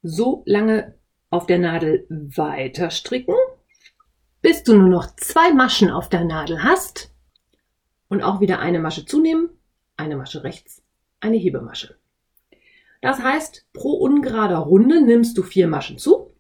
so 0.03 0.43
lange 0.45 0.95
auf 1.29 1.45
der 1.45 1.59
Nadel 1.59 2.05
weiter 2.09 2.89
stricken, 2.91 3.35
bis 4.41 4.63
du 4.63 4.75
nur 4.75 4.89
noch 4.89 5.15
zwei 5.15 5.53
Maschen 5.53 5.89
auf 5.89 6.09
der 6.09 6.25
Nadel 6.25 6.63
hast 6.63 7.13
und 8.09 8.21
auch 8.21 8.41
wieder 8.41 8.59
eine 8.59 8.79
Masche 8.79 9.05
zunehmen, 9.05 9.49
eine 9.95 10.17
Masche 10.17 10.43
rechts, 10.43 10.83
eine 11.21 11.37
Hebemasche. 11.37 11.95
Das 13.01 13.19
heißt, 13.19 13.67
pro 13.71 13.93
ungerader 13.93 14.57
Runde 14.57 15.01
nimmst 15.01 15.37
du 15.37 15.43
vier 15.43 15.67
Maschen 15.67 15.97
zu. 15.97 16.33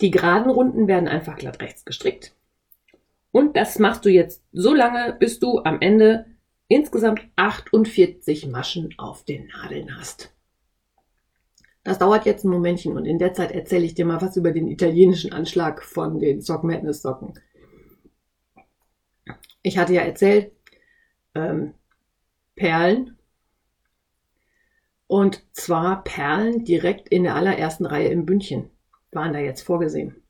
Die 0.00 0.12
geraden 0.12 0.50
Runden 0.50 0.86
werden 0.86 1.08
einfach 1.08 1.36
glatt 1.36 1.60
rechts 1.60 1.84
gestrickt. 1.84 2.36
Und 3.32 3.56
das 3.56 3.78
machst 3.78 4.04
du 4.04 4.10
jetzt 4.10 4.44
so 4.52 4.72
lange, 4.72 5.16
bis 5.18 5.40
du 5.40 5.58
am 5.64 5.80
Ende 5.80 6.26
insgesamt 6.68 7.22
48 7.36 8.46
Maschen 8.46 8.94
auf 8.98 9.24
den 9.24 9.48
Nadeln 9.48 9.98
hast. 9.98 10.32
Das 11.82 11.98
dauert 11.98 12.26
jetzt 12.26 12.44
ein 12.44 12.50
Momentchen 12.50 12.96
und 12.96 13.06
in 13.06 13.18
der 13.18 13.32
Zeit 13.32 13.50
erzähle 13.50 13.86
ich 13.86 13.94
dir 13.94 14.04
mal 14.04 14.20
was 14.20 14.36
über 14.36 14.52
den 14.52 14.68
italienischen 14.68 15.32
Anschlag 15.32 15.82
von 15.82 16.18
den 16.18 16.42
Sock 16.42 16.62
Madness 16.62 17.02
Socken. 17.02 17.32
Ich 19.68 19.76
hatte 19.76 19.92
ja 19.92 20.00
erzählt, 20.00 20.50
ähm, 21.34 21.74
Perlen. 22.56 23.18
Und 25.06 25.44
zwar 25.52 26.04
Perlen 26.04 26.64
direkt 26.64 27.10
in 27.10 27.24
der 27.24 27.34
allerersten 27.34 27.84
Reihe 27.84 28.08
im 28.08 28.24
Bündchen 28.24 28.70
waren 29.12 29.34
da 29.34 29.40
jetzt 29.40 29.60
vorgesehen. 29.60 30.22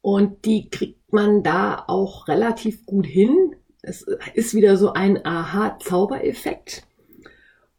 Und 0.00 0.44
die 0.44 0.70
kriegt 0.70 1.12
man 1.12 1.42
da 1.42 1.84
auch 1.88 2.28
relativ 2.28 2.86
gut 2.86 3.06
hin. 3.06 3.56
Es 3.82 4.06
ist 4.34 4.54
wieder 4.54 4.76
so 4.76 4.92
ein 4.92 5.26
Aha-Zaubereffekt. 5.26 6.86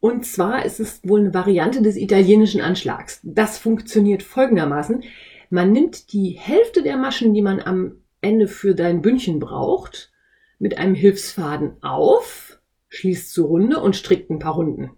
Und 0.01 0.25
zwar 0.25 0.65
ist 0.65 0.82
es 0.82 1.00
wohl 1.08 1.22
eine 1.22 1.34
Variante 1.34 1.82
des 1.82 1.96
italienischen 1.96 2.60
Anschlags. 2.60 3.22
Das 3.24 3.58
funktioniert 3.58 4.22
folgendermaßen. 4.22 5.01
Man 5.50 5.72
nimmt 5.72 6.12
die 6.12 6.32
Hälfte 6.32 6.84
der 6.84 6.98
Maschen, 6.98 7.34
die 7.34 7.42
man 7.42 7.62
am 7.62 8.02
Ende 8.24 8.48
für 8.48 8.75
dein 8.75 9.01
Bündchen 9.01 9.39
braucht, 9.39 10.12
mit 10.60 10.77
einem 10.77 10.96
Hilfsfaden 10.96 11.82
auf, 11.84 12.60
schließt 12.89 13.34
zur 13.34 13.48
Runde 13.48 13.80
und 13.80 13.96
strickt 13.96 14.30
ein 14.30 14.39
paar 14.39 14.53
Runden. 14.53 14.92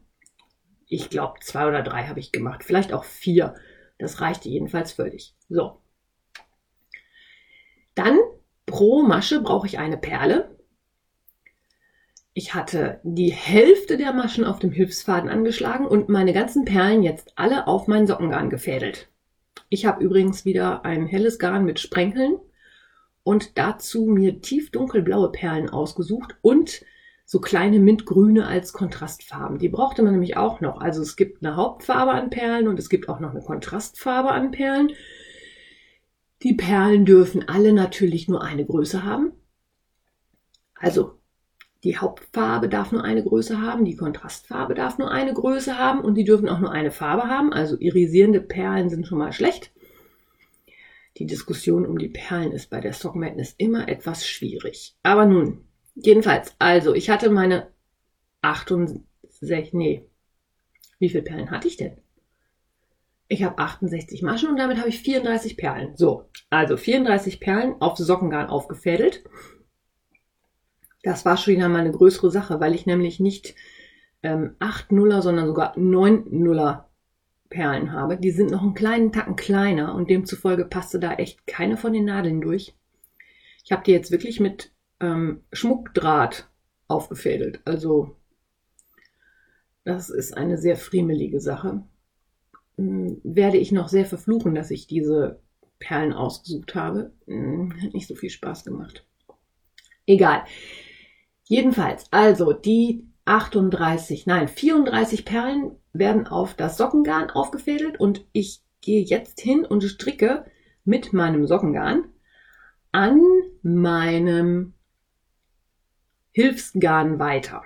Ich 0.88 1.10
glaube, 1.10 1.40
zwei 1.42 1.68
oder 1.68 1.82
drei 1.82 2.06
habe 2.08 2.20
ich 2.20 2.32
gemacht, 2.32 2.64
vielleicht 2.64 2.94
auch 2.94 3.04
vier. 3.04 3.56
Das 3.98 4.22
reichte 4.22 4.50
jedenfalls 4.50 4.92
völlig. 4.92 5.36
So. 5.50 5.82
Dann 7.96 8.18
pro 8.66 9.04
Masche 9.04 9.42
brauche 9.42 9.68
ich 9.68 9.80
eine 9.80 9.98
Perle. 9.98 10.56
Ich 12.34 12.54
hatte 12.54 13.00
die 13.04 13.32
Hälfte 13.32 13.98
der 13.98 14.12
Maschen 14.12 14.44
auf 14.44 14.60
dem 14.60 14.72
Hilfsfaden 14.72 15.30
angeschlagen 15.30 15.88
und 15.88 16.10
meine 16.10 16.34
ganzen 16.34 16.66
Perlen 16.66 17.02
jetzt 17.02 17.32
alle 17.38 17.66
auf 17.66 17.88
mein 17.88 18.06
Sockengarn 18.06 18.50
gefädelt. 18.50 19.10
Ich 19.70 19.86
habe 19.86 20.04
übrigens 20.04 20.44
wieder 20.44 20.84
ein 20.84 21.06
helles 21.06 21.40
Garn 21.40 21.64
mit 21.64 21.80
Sprenkeln 21.80 22.38
und 23.26 23.58
dazu 23.58 24.06
mir 24.06 24.40
tief 24.40 24.70
dunkelblaue 24.70 25.32
Perlen 25.32 25.68
ausgesucht 25.68 26.38
und 26.44 26.86
so 27.26 27.42
kleine 27.42 27.80
Mintgrüne 27.80 28.46
als 28.46 28.72
Kontrastfarben. 28.72 29.58
Die 29.58 29.68
brauchte 29.68 30.04
man 30.04 30.12
nämlich 30.12 30.38
auch 30.38 30.62
noch. 30.62 30.80
Also 30.80 31.02
es 31.02 31.16
gibt 31.16 31.44
eine 31.44 31.56
Hauptfarbe 31.56 32.12
an 32.12 32.30
Perlen 32.30 32.68
und 32.68 32.78
es 32.78 32.88
gibt 32.88 33.10
auch 33.10 33.20
noch 33.20 33.32
eine 33.32 33.42
Kontrastfarbe 33.42 34.30
an 34.30 34.52
Perlen. 34.52 34.92
Die 36.44 36.54
Perlen 36.54 37.04
dürfen 37.04 37.50
alle 37.50 37.74
natürlich 37.74 38.28
nur 38.28 38.44
eine 38.44 38.64
Größe 38.64 39.04
haben. 39.04 39.32
Also 40.76 41.18
die 41.84 41.98
Hauptfarbe 41.98 42.70
darf 42.70 42.92
nur 42.92 43.04
eine 43.04 43.24
Größe 43.24 43.60
haben, 43.60 43.86
die 43.86 43.96
Kontrastfarbe 43.96 44.76
darf 44.76 45.00
nur 45.00 45.10
eine 45.10 45.34
Größe 45.34 45.80
haben 45.80 46.02
und 46.02 46.14
die 46.14 46.26
dürfen 46.26 46.48
auch 46.48 46.60
nur 46.60 46.72
eine 46.72 46.92
Farbe 46.92 47.24
haben. 47.24 47.54
Also 47.54 47.76
irisierende 47.80 48.40
Perlen 48.40 48.90
sind 48.90 49.08
schon 49.08 49.18
mal 49.18 49.34
schlecht. 49.34 49.72
Die 51.18 51.26
Diskussion 51.26 51.86
um 51.86 51.98
die 51.98 52.10
Perlen 52.10 52.52
ist 52.52 52.70
bei 52.70 52.82
der 52.82 52.94
Sock 52.94 53.16
Madness 53.16 53.56
immer 53.58 53.88
etwas 53.88 54.28
schwierig. 54.28 54.98
Aber 55.02 55.26
nun, 55.26 55.66
jedenfalls, 55.96 56.56
also 56.60 56.94
ich 56.94 57.10
hatte 57.10 57.30
meine 57.30 57.72
68, 58.42 59.74
nee, 59.74 60.10
wie 61.00 61.10
viele 61.10 61.24
Perlen 61.24 61.52
hatte 61.52 61.68
ich 61.68 61.78
denn? 61.78 61.98
Ich 63.28 63.44
habe 63.44 63.58
68 63.58 64.22
Maschen 64.22 64.50
und 64.50 64.58
damit 64.58 64.78
habe 64.78 64.90
ich 64.90 65.00
34 65.00 65.58
Perlen. 65.58 65.96
So, 65.96 66.30
also 66.50 66.78
34 66.78 67.40
Perlen 67.40 67.82
auf 67.82 67.98
Sockengarn 67.98 68.50
aufgefädelt. 68.50 69.24
Das 71.02 71.26
war 71.26 71.38
schon 71.38 71.56
wieder 71.56 71.70
mal 71.70 71.80
eine 71.80 71.92
größere 71.92 72.30
Sache, 72.30 72.60
weil 72.60 72.76
ich 72.76 72.86
nämlich 72.86 73.20
nicht 73.20 73.56
ähm, 74.22 74.56
8 74.60 74.92
Nuller, 74.92 75.22
sondern 75.22 75.48
sogar 75.48 75.78
9 75.78 76.26
Nuller 76.30 76.90
Perlen 77.50 77.92
habe. 77.92 78.18
Die 78.18 78.32
sind 78.32 78.52
noch 78.52 78.62
einen 78.62 78.74
kleinen 78.74 79.12
Tacken 79.12 79.36
kleiner 79.36 79.96
und 79.96 80.10
demzufolge 80.10 80.66
passte 80.66 81.00
da 81.00 81.14
echt 81.14 81.46
keine 81.48 81.78
von 81.78 81.94
den 81.94 82.06
Nadeln 82.06 82.42
durch. 82.42 82.76
Ich 83.64 83.72
habe 83.72 83.84
die 83.84 83.92
jetzt 83.92 84.12
wirklich 84.12 84.40
mit 84.40 84.72
ähm, 85.00 85.42
Schmuckdraht 85.52 86.50
aufgefädelt. 86.88 87.62
Also 87.66 88.16
das 89.84 90.10
ist 90.10 90.36
eine 90.36 90.58
sehr 90.58 90.78
friemelige 90.78 91.40
Sache. 91.40 91.84
Hm, 92.78 93.22
werde 93.24 93.58
ich 93.58 93.72
noch 93.72 93.88
sehr 93.88 94.06
verfluchen, 94.06 94.56
dass 94.56 94.72
ich 94.72 94.88
diese 94.88 95.40
Perlen 95.80 96.14
ausgesucht 96.14 96.76
habe. 96.76 97.14
Hm, 97.28 97.74
hat 97.82 97.94
nicht 97.94 98.08
so 98.08 98.16
viel 98.16 98.30
Spaß 98.30 98.66
gemacht. 98.66 99.06
Egal. 100.08 100.44
Jedenfalls, 101.48 102.12
also 102.12 102.54
die 102.54 103.06
38, 103.26 104.26
nein, 104.26 104.48
34 104.48 105.26
Perlen 105.26 105.76
werden 105.98 106.28
auf 106.28 106.54
das 106.54 106.78
Sockengarn 106.78 107.30
aufgefädelt 107.30 108.00
und 108.00 108.26
ich 108.32 108.62
gehe 108.82 109.04
jetzt 109.04 109.40
hin 109.40 109.66
und 109.66 109.84
stricke 109.84 110.46
mit 110.84 111.14
meinem 111.14 111.48
Sockengarn 111.48 112.10
an 112.92 113.22
meinem 113.62 114.74
Hilfsgarn 116.32 117.20
weiter. 117.20 117.64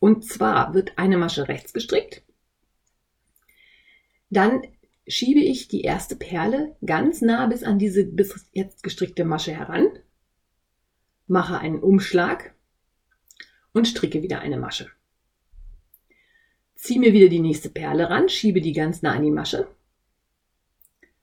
Und 0.00 0.24
zwar 0.24 0.74
wird 0.74 0.98
eine 0.98 1.16
Masche 1.16 1.48
rechts 1.48 1.72
gestrickt. 1.72 2.22
Dann 4.30 4.62
schiebe 5.06 5.40
ich 5.40 5.68
die 5.68 5.82
erste 5.82 6.16
Perle 6.16 6.76
ganz 6.84 7.22
nah 7.22 7.46
bis 7.46 7.64
an 7.64 7.78
diese 7.78 8.04
bis 8.04 8.46
jetzt 8.52 8.82
gestrickte 8.82 9.24
Masche 9.24 9.52
heran, 9.52 9.88
mache 11.26 11.58
einen 11.58 11.80
Umschlag 11.80 12.54
und 13.72 13.88
stricke 13.88 14.22
wieder 14.22 14.40
eine 14.40 14.58
Masche. 14.58 14.90
Ziehe 16.78 17.00
mir 17.00 17.12
wieder 17.12 17.28
die 17.28 17.40
nächste 17.40 17.68
Perle 17.68 18.08
ran, 18.08 18.28
schiebe 18.28 18.60
die 18.60 18.72
ganz 18.72 19.02
nah 19.02 19.12
an 19.12 19.24
die 19.24 19.30
Masche, 19.30 19.66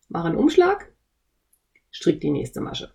mache 0.10 0.28
einen 0.28 0.38
Umschlag, 0.38 0.94
strick 1.92 2.22
die 2.22 2.30
nächste 2.30 2.62
Masche. 2.62 2.94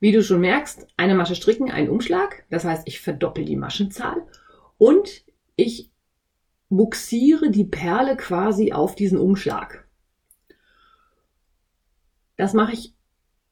Wie 0.00 0.12
du 0.12 0.22
schon 0.22 0.40
merkst, 0.40 0.86
eine 0.96 1.16
Masche 1.16 1.34
stricken, 1.34 1.72
ein 1.72 1.90
Umschlag. 1.90 2.44
Das 2.50 2.64
heißt, 2.64 2.86
ich 2.86 3.00
verdoppel 3.00 3.44
die 3.44 3.56
Maschenzahl 3.56 4.22
und 4.78 5.24
ich 5.56 5.90
buxiere 6.68 7.50
die 7.50 7.64
Perle 7.64 8.16
quasi 8.16 8.72
auf 8.72 8.94
diesen 8.94 9.18
Umschlag. 9.18 9.88
Das 12.36 12.54
mache 12.54 12.74
ich 12.74 12.94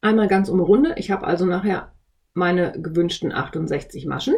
einmal 0.00 0.28
ganz 0.28 0.48
um 0.48 0.60
Runde. 0.60 0.94
Ich 0.98 1.10
habe 1.10 1.26
also 1.26 1.46
nachher 1.46 1.92
meine 2.32 2.80
gewünschten 2.80 3.32
68 3.32 4.06
Maschen 4.06 4.36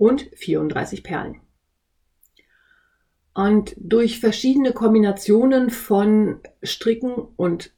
und 0.00 0.30
34 0.34 1.04
Perlen. 1.04 1.42
Und 3.34 3.74
durch 3.76 4.18
verschiedene 4.18 4.72
Kombinationen 4.72 5.68
von 5.68 6.40
Stricken 6.62 7.12
und 7.12 7.74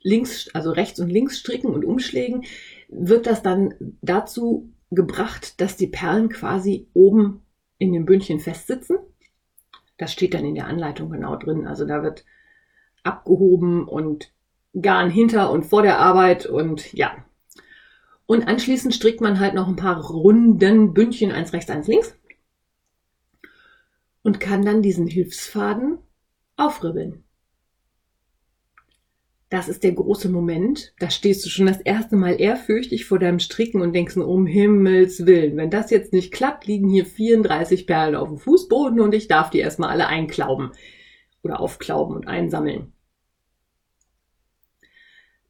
links, 0.00 0.48
also 0.54 0.70
rechts 0.70 1.00
und 1.00 1.10
links 1.10 1.38
stricken 1.38 1.74
und 1.74 1.84
umschlägen, 1.84 2.44
wird 2.88 3.26
das 3.26 3.42
dann 3.42 3.74
dazu 4.02 4.72
gebracht, 4.92 5.60
dass 5.60 5.76
die 5.76 5.88
Perlen 5.88 6.28
quasi 6.28 6.86
oben 6.94 7.42
in 7.78 7.92
dem 7.92 8.06
Bündchen 8.06 8.38
festsitzen. 8.38 8.96
Das 9.96 10.12
steht 10.12 10.34
dann 10.34 10.44
in 10.44 10.54
der 10.54 10.68
Anleitung 10.68 11.10
genau 11.10 11.34
drin. 11.34 11.66
Also 11.66 11.86
da 11.86 12.04
wird 12.04 12.24
abgehoben 13.02 13.88
und 13.88 14.32
Garn 14.80 15.10
hinter 15.10 15.50
und 15.50 15.66
vor 15.66 15.82
der 15.82 15.98
Arbeit 15.98 16.46
und 16.46 16.92
ja. 16.92 17.16
Und 18.26 18.48
anschließend 18.48 18.94
strickt 18.94 19.20
man 19.20 19.38
halt 19.38 19.54
noch 19.54 19.68
ein 19.68 19.76
paar 19.76 20.02
runden 20.02 20.94
Bündchen, 20.94 21.30
eins 21.30 21.52
rechts, 21.52 21.70
eins 21.70 21.86
links. 21.86 22.16
Und 24.22 24.40
kann 24.40 24.64
dann 24.64 24.80
diesen 24.80 25.06
Hilfsfaden 25.06 25.98
aufribbeln. 26.56 27.24
Das 29.50 29.68
ist 29.68 29.84
der 29.84 29.92
große 29.92 30.30
Moment. 30.30 30.94
Da 30.98 31.10
stehst 31.10 31.44
du 31.44 31.48
schon 31.50 31.66
das 31.66 31.80
erste 31.80 32.16
Mal 32.16 32.40
ehrfürchtig 32.40 33.04
vor 33.04 33.18
deinem 33.18 33.38
Stricken 33.38 33.82
und 33.82 33.92
denkst, 33.92 34.16
um 34.16 34.46
Himmels 34.46 35.26
Willen, 35.26 35.56
wenn 35.56 35.70
das 35.70 35.90
jetzt 35.90 36.12
nicht 36.12 36.32
klappt, 36.32 36.66
liegen 36.66 36.88
hier 36.88 37.06
34 37.06 37.86
Perlen 37.86 38.16
auf 38.16 38.28
dem 38.28 38.38
Fußboden 38.38 39.00
und 39.00 39.14
ich 39.14 39.28
darf 39.28 39.50
die 39.50 39.60
erstmal 39.60 39.90
alle 39.90 40.08
einklauben 40.08 40.72
oder 41.42 41.60
aufklauben 41.60 42.16
und 42.16 42.26
einsammeln. 42.26 42.92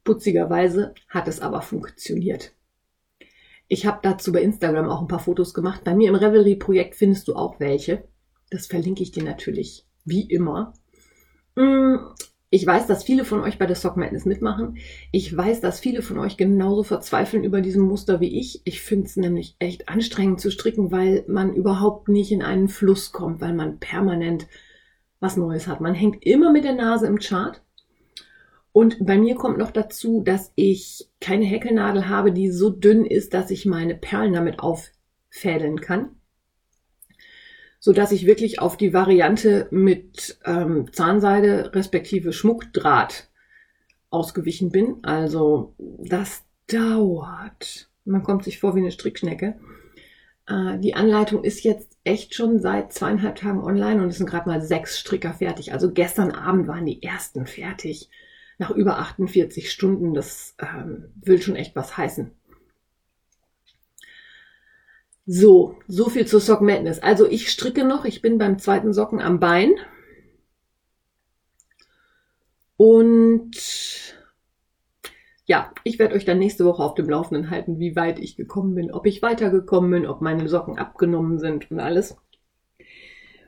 Putzigerweise 0.03 0.93
hat 1.09 1.27
es 1.27 1.39
aber 1.39 1.63
funktioniert. 1.63 2.51
Ich 3.67 3.85
habe 3.85 3.99
dazu 4.01 4.31
bei 4.31 4.41
Instagram 4.41 4.89
auch 4.89 5.01
ein 5.01 5.07
paar 5.07 5.19
Fotos 5.19 5.53
gemacht. 5.53 5.83
Bei 5.83 5.95
mir 5.95 6.09
im 6.09 6.15
Revelry-Projekt 6.15 6.95
findest 6.95 7.27
du 7.27 7.35
auch 7.35 7.59
welche. 7.59 8.07
Das 8.51 8.67
verlinke 8.67 9.01
ich 9.01 9.11
dir 9.11 9.23
natürlich, 9.23 9.87
wie 10.03 10.29
immer. 10.29 10.73
Mm, 11.55 11.95
ich 12.51 12.65
weiß, 12.65 12.85
dass 12.87 13.03
viele 13.03 13.25
von 13.25 13.41
euch 13.41 13.57
bei 13.57 13.65
der 13.65 13.75
Sock 13.75 13.97
Madness 13.97 14.25
mitmachen. 14.25 14.77
Ich 15.11 15.35
weiß, 15.35 15.61
dass 15.61 15.79
viele 15.79 16.01
von 16.01 16.19
euch 16.19 16.37
genauso 16.37 16.83
verzweifeln 16.83 17.43
über 17.43 17.59
diesem 17.61 17.83
Muster 17.83 18.21
wie 18.21 18.39
ich. 18.39 18.61
Ich 18.65 18.81
finde 18.81 19.07
es 19.07 19.17
nämlich 19.17 19.55
echt 19.59 19.89
anstrengend 19.89 20.39
zu 20.39 20.51
stricken, 20.51 20.91
weil 20.91 21.25
man 21.27 21.53
überhaupt 21.53 22.07
nicht 22.07 22.31
in 22.31 22.43
einen 22.43 22.69
Fluss 22.69 23.11
kommt, 23.11 23.41
weil 23.41 23.53
man 23.53 23.79
permanent 23.79 24.47
was 25.19 25.37
Neues 25.37 25.67
hat. 25.67 25.81
Man 25.81 25.95
hängt 25.95 26.23
immer 26.23 26.51
mit 26.51 26.65
der 26.65 26.75
Nase 26.75 27.07
im 27.07 27.17
Chart. 27.17 27.61
Und 28.75 29.05
bei 29.05 29.17
mir 29.17 29.35
kommt 29.35 29.57
noch 29.57 29.71
dazu, 29.71 30.21
dass 30.21 30.51
ich 30.55 31.07
keine 31.21 31.45
Häkelnadel 31.45 32.09
habe, 32.09 32.33
die 32.33 32.51
so 32.51 32.69
dünn 32.69 33.05
ist, 33.05 33.33
dass 33.33 33.49
ich 33.49 33.65
meine 33.65 33.95
Perlen 33.95 34.33
damit 34.33 34.59
auffädeln 34.59 35.79
kann 35.79 36.09
so 37.85 37.93
dass 37.93 38.11
ich 38.11 38.25
wirklich 38.25 38.57
auf 38.57 38.77
die 38.77 38.93
Variante 38.95 39.67
mit 39.69 40.39
ähm, 40.43 40.91
Zahnseide 40.91 41.75
respektive 41.75 42.33
Schmuckdraht 42.33 43.29
ausgewichen 44.09 44.71
bin. 44.71 45.03
Also 45.03 45.75
das 45.77 46.43
dauert. 46.65 47.91
Man 48.03 48.23
kommt 48.23 48.43
sich 48.43 48.59
vor 48.59 48.75
wie 48.75 48.79
eine 48.79 48.89
Strickschnecke. 48.89 49.59
Äh, 50.47 50.79
die 50.79 50.95
Anleitung 50.95 51.43
ist 51.43 51.63
jetzt 51.63 51.95
echt 52.03 52.33
schon 52.33 52.59
seit 52.59 52.91
zweieinhalb 52.91 53.35
Tagen 53.35 53.63
online 53.63 54.01
und 54.01 54.09
es 54.09 54.17
sind 54.17 54.27
gerade 54.27 54.49
mal 54.49 54.63
sechs 54.63 54.97
Stricker 54.97 55.33
fertig. 55.33 55.71
Also 55.71 55.91
gestern 55.91 56.31
Abend 56.31 56.67
waren 56.67 56.87
die 56.87 57.03
ersten 57.03 57.45
fertig. 57.45 58.09
Nach 58.57 58.71
über 58.71 58.99
48 58.99 59.71
Stunden. 59.71 60.13
Das 60.13 60.55
ähm, 60.59 61.11
will 61.15 61.41
schon 61.41 61.55
echt 61.55 61.75
was 61.75 61.97
heißen. 61.97 62.31
So, 65.27 65.77
so 65.87 66.09
viel 66.09 66.27
zur 66.27 66.39
Sock 66.39 66.61
Madness. 66.61 66.99
Also 66.99 67.27
ich 67.27 67.49
stricke 67.49 67.83
noch, 67.83 68.05
ich 68.05 68.21
bin 68.21 68.37
beim 68.37 68.59
zweiten 68.59 68.93
Socken 68.93 69.19
am 69.19 69.39
Bein. 69.39 69.73
Und 72.77 73.55
ja, 75.45 75.71
ich 75.83 75.99
werde 75.99 76.15
euch 76.15 76.25
dann 76.25 76.39
nächste 76.39 76.65
Woche 76.65 76.83
auf 76.83 76.95
dem 76.95 77.09
Laufenden 77.09 77.49
halten, 77.49 77.79
wie 77.79 77.95
weit 77.95 78.19
ich 78.19 78.35
gekommen 78.35 78.75
bin, 78.75 78.91
ob 78.91 79.05
ich 79.05 79.21
weitergekommen 79.21 79.91
bin, 79.91 80.05
ob 80.05 80.21
meine 80.21 80.47
Socken 80.47 80.77
abgenommen 80.77 81.39
sind 81.39 81.71
und 81.71 81.79
alles. 81.79 82.17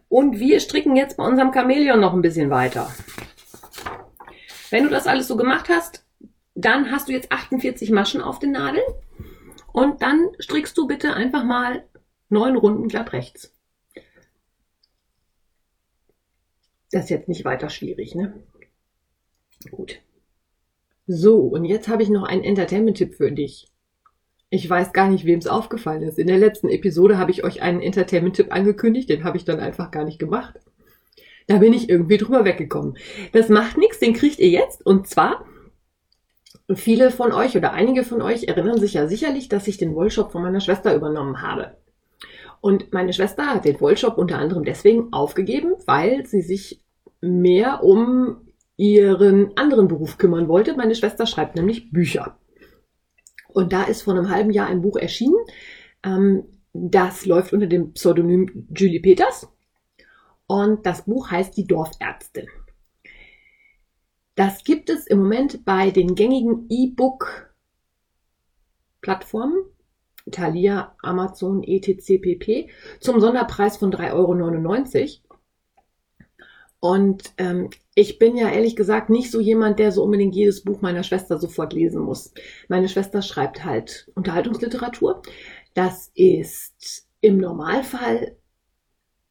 Und 0.09 0.39
wir 0.39 0.59
stricken 0.59 0.95
jetzt 0.95 1.17
bei 1.17 1.27
unserem 1.27 1.51
Chamäleon 1.53 1.99
noch 1.99 2.13
ein 2.13 2.21
bisschen 2.21 2.49
weiter. 2.49 2.89
Wenn 4.69 4.83
du 4.83 4.89
das 4.89 5.07
alles 5.07 5.27
so 5.27 5.37
gemacht 5.37 5.69
hast, 5.69 6.05
dann 6.55 6.91
hast 6.91 7.07
du 7.07 7.13
jetzt 7.13 7.31
48 7.31 7.91
Maschen 7.91 8.21
auf 8.21 8.39
den 8.39 8.51
Nadeln. 8.51 8.85
Und 9.71 10.01
dann 10.01 10.29
strickst 10.41 10.77
du 10.77 10.87
bitte 10.87 11.13
einfach 11.13 11.43
mal 11.43 11.83
neun 12.29 12.55
Runden 12.55 12.87
glatt 12.87 13.13
rechts. 13.13 13.53
Das 16.91 17.05
ist 17.05 17.09
jetzt 17.09 17.27
nicht 17.27 17.45
weiter 17.45 17.69
schwierig, 17.69 18.15
ne? 18.15 18.41
Gut. 19.71 19.99
So, 21.05 21.39
und 21.39 21.65
jetzt 21.65 21.87
habe 21.87 22.03
ich 22.03 22.09
noch 22.09 22.23
einen 22.23 22.43
Entertainment-Tipp 22.43 23.15
für 23.15 23.31
dich. 23.31 23.71
Ich 24.49 24.69
weiß 24.69 24.93
gar 24.93 25.09
nicht, 25.09 25.25
wem 25.25 25.39
es 25.39 25.47
aufgefallen 25.47 26.03
ist. 26.03 26.17
In 26.17 26.27
der 26.27 26.37
letzten 26.37 26.69
Episode 26.69 27.17
habe 27.17 27.31
ich 27.31 27.43
euch 27.43 27.61
einen 27.61 27.81
Entertainment-Tipp 27.81 28.51
angekündigt, 28.51 29.09
den 29.09 29.23
habe 29.23 29.37
ich 29.37 29.45
dann 29.45 29.59
einfach 29.59 29.91
gar 29.91 30.05
nicht 30.05 30.19
gemacht. 30.19 30.59
Da 31.47 31.57
bin 31.57 31.73
ich 31.73 31.89
irgendwie 31.89 32.17
drüber 32.17 32.45
weggekommen. 32.45 32.97
Das 33.31 33.49
macht 33.49 33.77
nichts, 33.77 33.99
den 33.99 34.13
kriegt 34.13 34.39
ihr 34.39 34.49
jetzt. 34.49 34.85
Und 34.85 35.07
zwar 35.07 35.45
Viele 36.75 37.11
von 37.11 37.31
euch 37.31 37.55
oder 37.55 37.71
einige 37.71 38.03
von 38.03 38.21
euch 38.21 38.43
erinnern 38.43 38.77
sich 38.77 38.93
ja 38.93 39.07
sicherlich, 39.07 39.47
dass 39.47 39.67
ich 39.69 39.77
den 39.77 39.95
Wollshop 39.95 40.33
von 40.33 40.41
meiner 40.41 40.59
Schwester 40.59 40.93
übernommen 40.93 41.41
habe. 41.41 41.77
Und 42.59 42.91
meine 42.91 43.13
Schwester 43.13 43.45
hat 43.45 43.63
den 43.63 43.79
Wollshop 43.79 44.17
unter 44.17 44.37
anderem 44.37 44.65
deswegen 44.65 45.13
aufgegeben, 45.13 45.75
weil 45.85 46.25
sie 46.25 46.41
sich 46.41 46.83
mehr 47.21 47.83
um 47.83 48.41
ihren 48.75 49.55
anderen 49.55 49.87
Beruf 49.87 50.17
kümmern 50.17 50.49
wollte. 50.49 50.75
Meine 50.75 50.95
Schwester 50.95 51.25
schreibt 51.25 51.55
nämlich 51.55 51.91
Bücher. 51.91 52.37
Und 53.47 53.71
da 53.71 53.83
ist 53.83 54.01
vor 54.01 54.13
einem 54.13 54.29
halben 54.29 54.51
Jahr 54.51 54.67
ein 54.67 54.81
Buch 54.81 54.97
erschienen. 54.97 55.37
Ähm, 56.03 56.43
das 56.73 57.25
läuft 57.25 57.53
unter 57.53 57.67
dem 57.67 57.93
Pseudonym 57.93 58.67
Julie 58.75 58.99
Peters. 58.99 59.47
Und 60.47 60.85
das 60.85 61.03
Buch 61.03 61.29
heißt 61.29 61.55
Die 61.57 61.67
Dorfärztin. 61.67 62.47
Das 64.35 64.63
gibt 64.63 64.89
es 64.89 65.05
im 65.07 65.19
Moment 65.19 65.65
bei 65.65 65.91
den 65.91 66.15
gängigen 66.15 66.67
E-Book-Plattformen, 66.69 69.65
Thalia, 70.31 70.95
Amazon, 71.01 71.63
etc. 71.63 72.21
pp. 72.21 72.69
zum 72.99 73.19
Sonderpreis 73.19 73.75
von 73.77 73.91
3,99 73.91 74.13
Euro. 74.13 74.35
Und 76.79 77.33
ähm, 77.37 77.71
ich 77.95 78.19
bin 78.19 78.37
ja 78.37 78.49
ehrlich 78.49 78.75
gesagt 78.75 79.09
nicht 79.09 79.31
so 79.31 79.39
jemand, 79.39 79.79
der 79.79 79.91
so 79.91 80.03
unbedingt 80.03 80.35
jedes 80.35 80.63
Buch 80.63 80.81
meiner 80.81 81.01
Schwester 81.01 81.39
sofort 81.39 81.73
lesen 81.73 82.01
muss. 82.01 82.31
Meine 82.67 82.87
Schwester 82.87 83.23
schreibt 83.23 83.65
halt 83.65 84.11
Unterhaltungsliteratur. 84.13 85.23
Das 85.73 86.11
ist 86.13 87.07
im 87.21 87.39
Normalfall 87.39 88.37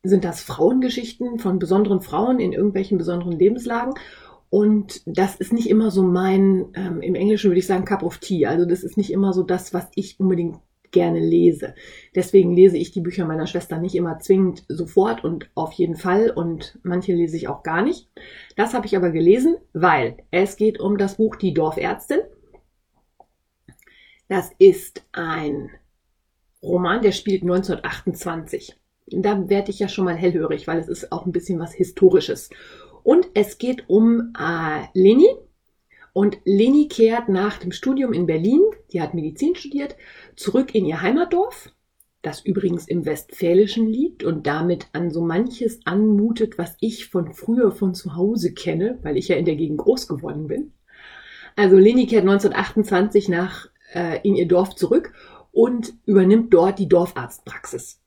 sind 0.08 0.24
das 0.24 0.40
Frauengeschichten 0.40 1.38
von 1.38 1.58
besonderen 1.58 2.00
Frauen 2.00 2.40
in 2.40 2.52
irgendwelchen 2.52 2.98
besonderen 2.98 3.38
Lebenslagen. 3.38 3.94
Und 4.48 5.02
das 5.06 5.36
ist 5.36 5.52
nicht 5.52 5.68
immer 5.68 5.90
so 5.90 6.02
mein, 6.02 6.66
ähm, 6.74 7.00
im 7.00 7.14
Englischen 7.14 7.50
würde 7.50 7.58
ich 7.58 7.66
sagen, 7.66 7.84
Cup 7.84 8.02
of 8.02 8.18
Tea. 8.18 8.46
Also 8.46 8.64
das 8.64 8.84
ist 8.84 8.96
nicht 8.96 9.12
immer 9.12 9.32
so 9.32 9.42
das, 9.42 9.74
was 9.74 9.88
ich 9.94 10.20
unbedingt 10.20 10.56
gerne 10.92 11.20
lese. 11.20 11.74
Deswegen 12.14 12.54
lese 12.54 12.78
ich 12.78 12.92
die 12.92 13.00
Bücher 13.00 13.26
meiner 13.26 13.46
Schwester 13.46 13.78
nicht 13.78 13.94
immer 13.94 14.18
zwingend 14.18 14.64
sofort 14.68 15.24
und 15.24 15.50
auf 15.54 15.72
jeden 15.72 15.96
Fall 15.96 16.30
und 16.30 16.78
manche 16.82 17.12
lese 17.12 17.36
ich 17.36 17.48
auch 17.48 17.62
gar 17.62 17.82
nicht. 17.82 18.08
Das 18.56 18.72
habe 18.72 18.86
ich 18.86 18.96
aber 18.96 19.10
gelesen, 19.10 19.56
weil 19.72 20.16
es 20.30 20.56
geht 20.56 20.80
um 20.80 20.96
das 20.96 21.16
Buch 21.16 21.36
Die 21.36 21.52
Dorfärztin. 21.52 22.20
Das 24.28 24.50
ist 24.58 25.04
ein 25.12 25.70
Roman, 26.62 27.02
der 27.02 27.12
spielt 27.12 27.42
1928. 27.42 28.76
Da 29.08 29.48
werde 29.48 29.70
ich 29.70 29.78
ja 29.78 29.88
schon 29.88 30.04
mal 30.04 30.16
hellhörig, 30.16 30.66
weil 30.66 30.78
es 30.78 30.88
ist 30.88 31.12
auch 31.12 31.26
ein 31.26 31.32
bisschen 31.32 31.58
was 31.58 31.72
Historisches. 31.72 32.50
Und 33.02 33.28
es 33.34 33.58
geht 33.58 33.88
um 33.88 34.32
äh, 34.38 34.86
Leni. 34.94 35.28
Und 36.12 36.38
Leni 36.44 36.88
kehrt 36.88 37.28
nach 37.28 37.58
dem 37.58 37.72
Studium 37.72 38.12
in 38.12 38.26
Berlin, 38.26 38.62
die 38.92 39.00
hat 39.00 39.14
Medizin 39.14 39.54
studiert, 39.54 39.96
zurück 40.34 40.74
in 40.74 40.86
ihr 40.86 41.02
Heimatdorf. 41.02 41.70
das 42.22 42.40
übrigens 42.44 42.88
im 42.88 43.04
Westfälischen 43.04 43.86
liegt 43.86 44.24
und 44.24 44.48
damit 44.48 44.88
an 44.92 45.10
so 45.12 45.20
manches 45.20 45.78
anmutet, 45.84 46.58
was 46.58 46.76
ich 46.80 47.06
von 47.06 47.32
früher 47.32 47.70
von 47.70 47.94
zu 47.94 48.16
Hause 48.16 48.52
kenne, 48.52 48.98
weil 49.02 49.16
ich 49.16 49.28
ja 49.28 49.36
in 49.36 49.44
der 49.44 49.54
Gegend 49.54 49.78
groß 49.78 50.08
geworden 50.08 50.48
bin. 50.48 50.72
Also 51.54 51.76
Leni 51.76 52.06
kehrt 52.06 52.22
1928 52.22 53.28
nach 53.28 53.68
äh, 53.94 54.18
in 54.26 54.34
ihr 54.34 54.48
Dorf 54.48 54.74
zurück 54.74 55.12
und 55.52 55.94
übernimmt 56.04 56.52
dort 56.52 56.80
die 56.80 56.88
Dorfarztpraxis. 56.88 58.00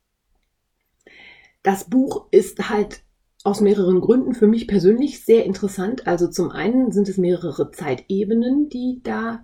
Das 1.63 1.89
Buch 1.89 2.27
ist 2.31 2.69
halt 2.69 3.03
aus 3.43 3.61
mehreren 3.61 4.01
Gründen 4.01 4.33
für 4.33 4.47
mich 4.47 4.67
persönlich 4.67 5.23
sehr 5.23 5.45
interessant. 5.45 6.07
Also 6.07 6.27
zum 6.27 6.51
einen 6.51 6.91
sind 6.91 7.07
es 7.07 7.17
mehrere 7.17 7.71
Zeitebenen, 7.71 8.69
die 8.69 9.01
da 9.03 9.43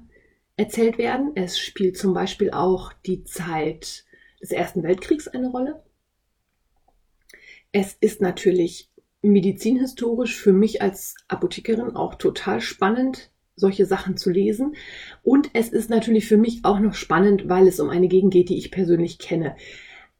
erzählt 0.57 0.97
werden. 0.97 1.31
Es 1.35 1.59
spielt 1.59 1.97
zum 1.97 2.13
Beispiel 2.13 2.51
auch 2.51 2.93
die 3.05 3.23
Zeit 3.23 4.05
des 4.41 4.51
Ersten 4.51 4.83
Weltkriegs 4.83 5.27
eine 5.27 5.49
Rolle. 5.49 5.83
Es 7.71 7.93
ist 7.93 8.21
natürlich 8.21 8.91
medizinhistorisch 9.21 10.39
für 10.39 10.53
mich 10.53 10.81
als 10.81 11.15
Apothekerin 11.27 11.95
auch 11.95 12.15
total 12.15 12.61
spannend, 12.61 13.31
solche 13.55 13.85
Sachen 13.85 14.17
zu 14.17 14.29
lesen. 14.29 14.75
Und 15.23 15.49
es 15.53 15.69
ist 15.69 15.89
natürlich 15.89 16.27
für 16.27 16.37
mich 16.37 16.63
auch 16.63 16.79
noch 16.79 16.93
spannend, 16.93 17.49
weil 17.49 17.67
es 17.67 17.79
um 17.79 17.89
eine 17.89 18.07
Gegend 18.07 18.33
geht, 18.33 18.49
die 18.49 18.57
ich 18.57 18.71
persönlich 18.71 19.19
kenne. 19.19 19.55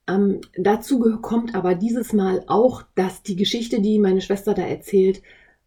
Ähm, 0.08 0.42
dazu 0.58 1.00
kommt 1.22 1.56
aber 1.56 1.76
dieses 1.76 2.14
Mal 2.14 2.44
auch, 2.48 2.84
dass 2.96 3.24
die 3.24 3.36
Geschichte, 3.36 3.82
die 3.82 4.00
meine 4.00 4.22
Schwester 4.22 4.54
da 4.54 4.62
erzählt, 4.62 5.22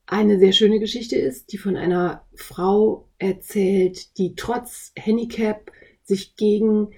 eine 0.07 0.39
sehr 0.39 0.53
schöne 0.53 0.79
Geschichte 0.79 1.17
ist, 1.17 1.53
die 1.53 1.59
von 1.59 1.77
einer 1.77 2.25
Frau 2.35 3.09
erzählt, 3.19 4.17
die 4.19 4.35
trotz 4.37 4.93
Handicap 4.97 5.71
sich 6.03 6.37
gegen 6.37 6.91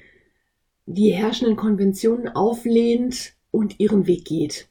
die 0.87 1.11
herrschenden 1.11 1.57
Konventionen 1.57 2.29
auflehnt 2.29 3.35
und 3.51 3.81
ihren 3.81 4.07
Weg 4.07 4.27
geht. 4.27 4.69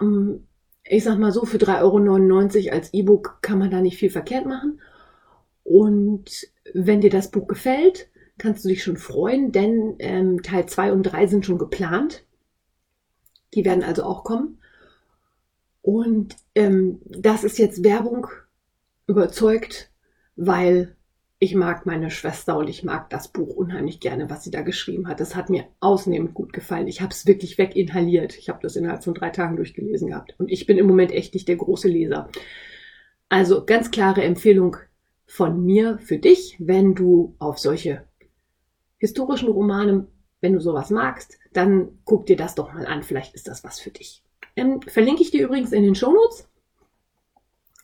Ähm, 0.00 0.46
ich 0.84 1.02
sag 1.04 1.18
mal 1.18 1.32
so, 1.32 1.44
für 1.44 1.58
3,99 1.58 2.66
Euro 2.66 2.74
als 2.76 2.94
E-Book 2.94 3.38
kann 3.42 3.58
man 3.58 3.70
da 3.70 3.80
nicht 3.80 3.98
viel 3.98 4.10
verkehrt 4.10 4.46
machen. 4.46 4.80
Und 5.64 6.46
wenn 6.74 7.00
dir 7.00 7.10
das 7.10 7.30
Buch 7.30 7.48
gefällt, 7.48 8.08
kannst 8.38 8.64
du 8.64 8.68
dich 8.68 8.82
schon 8.82 8.96
freuen, 8.96 9.52
denn 9.52 9.96
ähm, 9.98 10.42
Teil 10.42 10.66
2 10.66 10.92
und 10.92 11.02
3 11.04 11.26
sind 11.26 11.46
schon 11.46 11.58
geplant. 11.58 12.24
Die 13.54 13.64
werden 13.64 13.82
also 13.82 14.02
auch 14.04 14.24
kommen. 14.24 14.58
Und 15.82 16.36
ähm, 16.54 17.00
das 17.04 17.44
ist 17.44 17.58
jetzt 17.58 17.84
Werbung 17.84 18.26
überzeugt, 19.06 19.90
weil 20.34 20.96
ich 21.38 21.54
mag 21.54 21.84
meine 21.84 22.10
Schwester 22.10 22.56
und 22.56 22.68
ich 22.68 22.82
mag 22.82 23.10
das 23.10 23.28
Buch 23.28 23.54
unheimlich 23.54 24.00
gerne, 24.00 24.30
was 24.30 24.42
sie 24.42 24.50
da 24.50 24.62
geschrieben 24.62 25.06
hat. 25.06 25.20
Das 25.20 25.36
hat 25.36 25.50
mir 25.50 25.66
ausnehmend 25.80 26.32
gut 26.32 26.52
gefallen. 26.52 26.88
Ich 26.88 27.02
habe 27.02 27.12
es 27.12 27.26
wirklich 27.26 27.58
weginhaliert. 27.58 28.36
Ich 28.38 28.48
habe 28.48 28.58
das 28.62 28.74
innerhalb 28.74 29.04
von 29.04 29.14
drei 29.14 29.30
Tagen 29.30 29.56
durchgelesen 29.56 30.08
gehabt. 30.08 30.34
Und 30.38 30.50
ich 30.50 30.66
bin 30.66 30.78
im 30.78 30.86
Moment 30.86 31.12
echt 31.12 31.34
nicht 31.34 31.46
der 31.48 31.56
große 31.56 31.88
Leser. 31.88 32.30
Also 33.28 33.64
ganz 33.64 33.90
klare 33.90 34.22
Empfehlung 34.22 34.76
von 35.26 35.62
mir 35.64 35.98
für 35.98 36.18
dich, 36.18 36.56
wenn 36.58 36.94
du 36.94 37.34
auf 37.38 37.58
solche 37.58 38.05
historischen 39.06 39.48
Romane, 39.48 40.06
wenn 40.40 40.52
du 40.52 40.60
sowas 40.60 40.90
magst, 40.90 41.38
dann 41.52 41.98
guck 42.04 42.26
dir 42.26 42.36
das 42.36 42.54
doch 42.54 42.72
mal 42.72 42.86
an. 42.86 43.02
Vielleicht 43.02 43.34
ist 43.34 43.48
das 43.48 43.64
was 43.64 43.80
für 43.80 43.90
dich. 43.90 44.22
Ähm, 44.56 44.80
verlinke 44.82 45.22
ich 45.22 45.30
dir 45.30 45.44
übrigens 45.44 45.72
in 45.72 45.82
den 45.82 45.94
Shownotes. 45.94 46.48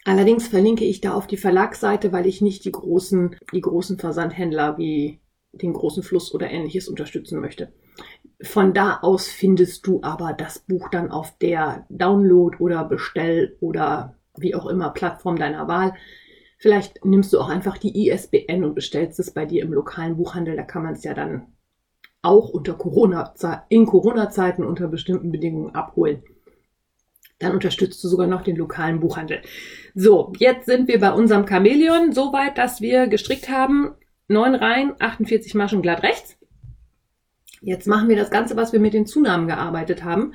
Allerdings 0.05 0.49
verlinke 0.49 0.85
ich 0.85 1.01
da 1.01 1.15
auf 1.15 1.27
die 1.27 1.37
Verlagsseite, 1.37 2.13
weil 2.13 2.27
ich 2.27 2.41
nicht 2.41 2.65
die 2.65 2.73
großen, 2.73 3.37
die 3.53 3.61
großen 3.61 3.99
Versandhändler 3.99 4.77
wie 4.79 5.21
den 5.53 5.73
großen 5.73 6.03
Fluss 6.03 6.35
oder 6.35 6.51
ähnliches 6.51 6.89
unterstützen 6.89 7.41
möchte. 7.41 7.73
Von 8.43 8.75
da 8.75 8.99
aus 9.03 9.29
findest 9.29 9.87
du 9.87 10.01
aber 10.03 10.33
das 10.33 10.59
Buch 10.61 10.89
dann 10.89 11.11
auf 11.11 11.39
der 11.39 11.87
Download 11.89 12.57
oder 12.59 12.85
Bestell 12.85 13.57
oder 13.61 14.17
wie 14.37 14.55
auch 14.55 14.67
immer 14.67 14.91
Plattform 14.91 15.37
deiner 15.37 15.69
Wahl. 15.69 15.95
Vielleicht 16.63 17.05
nimmst 17.05 17.33
du 17.33 17.41
auch 17.41 17.49
einfach 17.49 17.77
die 17.77 18.09
ISBN 18.09 18.63
und 18.63 18.77
bestellst 18.77 19.19
es 19.19 19.33
bei 19.33 19.47
dir 19.47 19.65
im 19.65 19.73
lokalen 19.73 20.17
Buchhandel. 20.17 20.55
Da 20.55 20.63
kann 20.63 20.85
man 20.85 20.93
es 20.93 21.03
ja 21.03 21.13
dann 21.13 21.49
auch 22.23 22.51
unter 22.51 22.75
Corona, 22.75 23.35
in 23.69 23.85
Corona-Zeiten 23.85 24.63
unter 24.63 24.87
bestimmten 24.87 25.33
Bedingungen 25.33 25.75
abholen. 25.75 26.23
Dann 27.41 27.51
unterstützt 27.51 28.05
du 28.05 28.07
sogar 28.07 28.29
noch 28.29 28.43
den 28.43 28.55
lokalen 28.55 29.01
Buchhandel. 29.01 29.43
So, 29.97 30.33
jetzt 30.39 30.67
sind 30.67 30.87
wir 30.87 31.01
bei 31.01 31.11
unserem 31.11 31.49
Chamäleon 31.49 32.13
so 32.13 32.33
weit, 32.33 32.59
dass 32.59 32.81
wir 32.81 33.09
gestrickt 33.09 33.49
haben. 33.49 33.97
Neun 34.29 34.55
Reihen, 34.55 34.93
48 35.01 35.57
Maschen 35.57 35.83
glatt 35.83 36.05
rechts. 36.05 36.39
Jetzt 37.61 37.89
machen 37.89 38.09
wir 38.09 38.15
das 38.15 38.31
Ganze, 38.31 38.55
was 38.55 38.73
wir 38.73 38.79
mit 38.79 38.95
den 38.95 39.07
Zunahmen 39.07 39.49
gearbeitet 39.49 40.05
haben, 40.05 40.33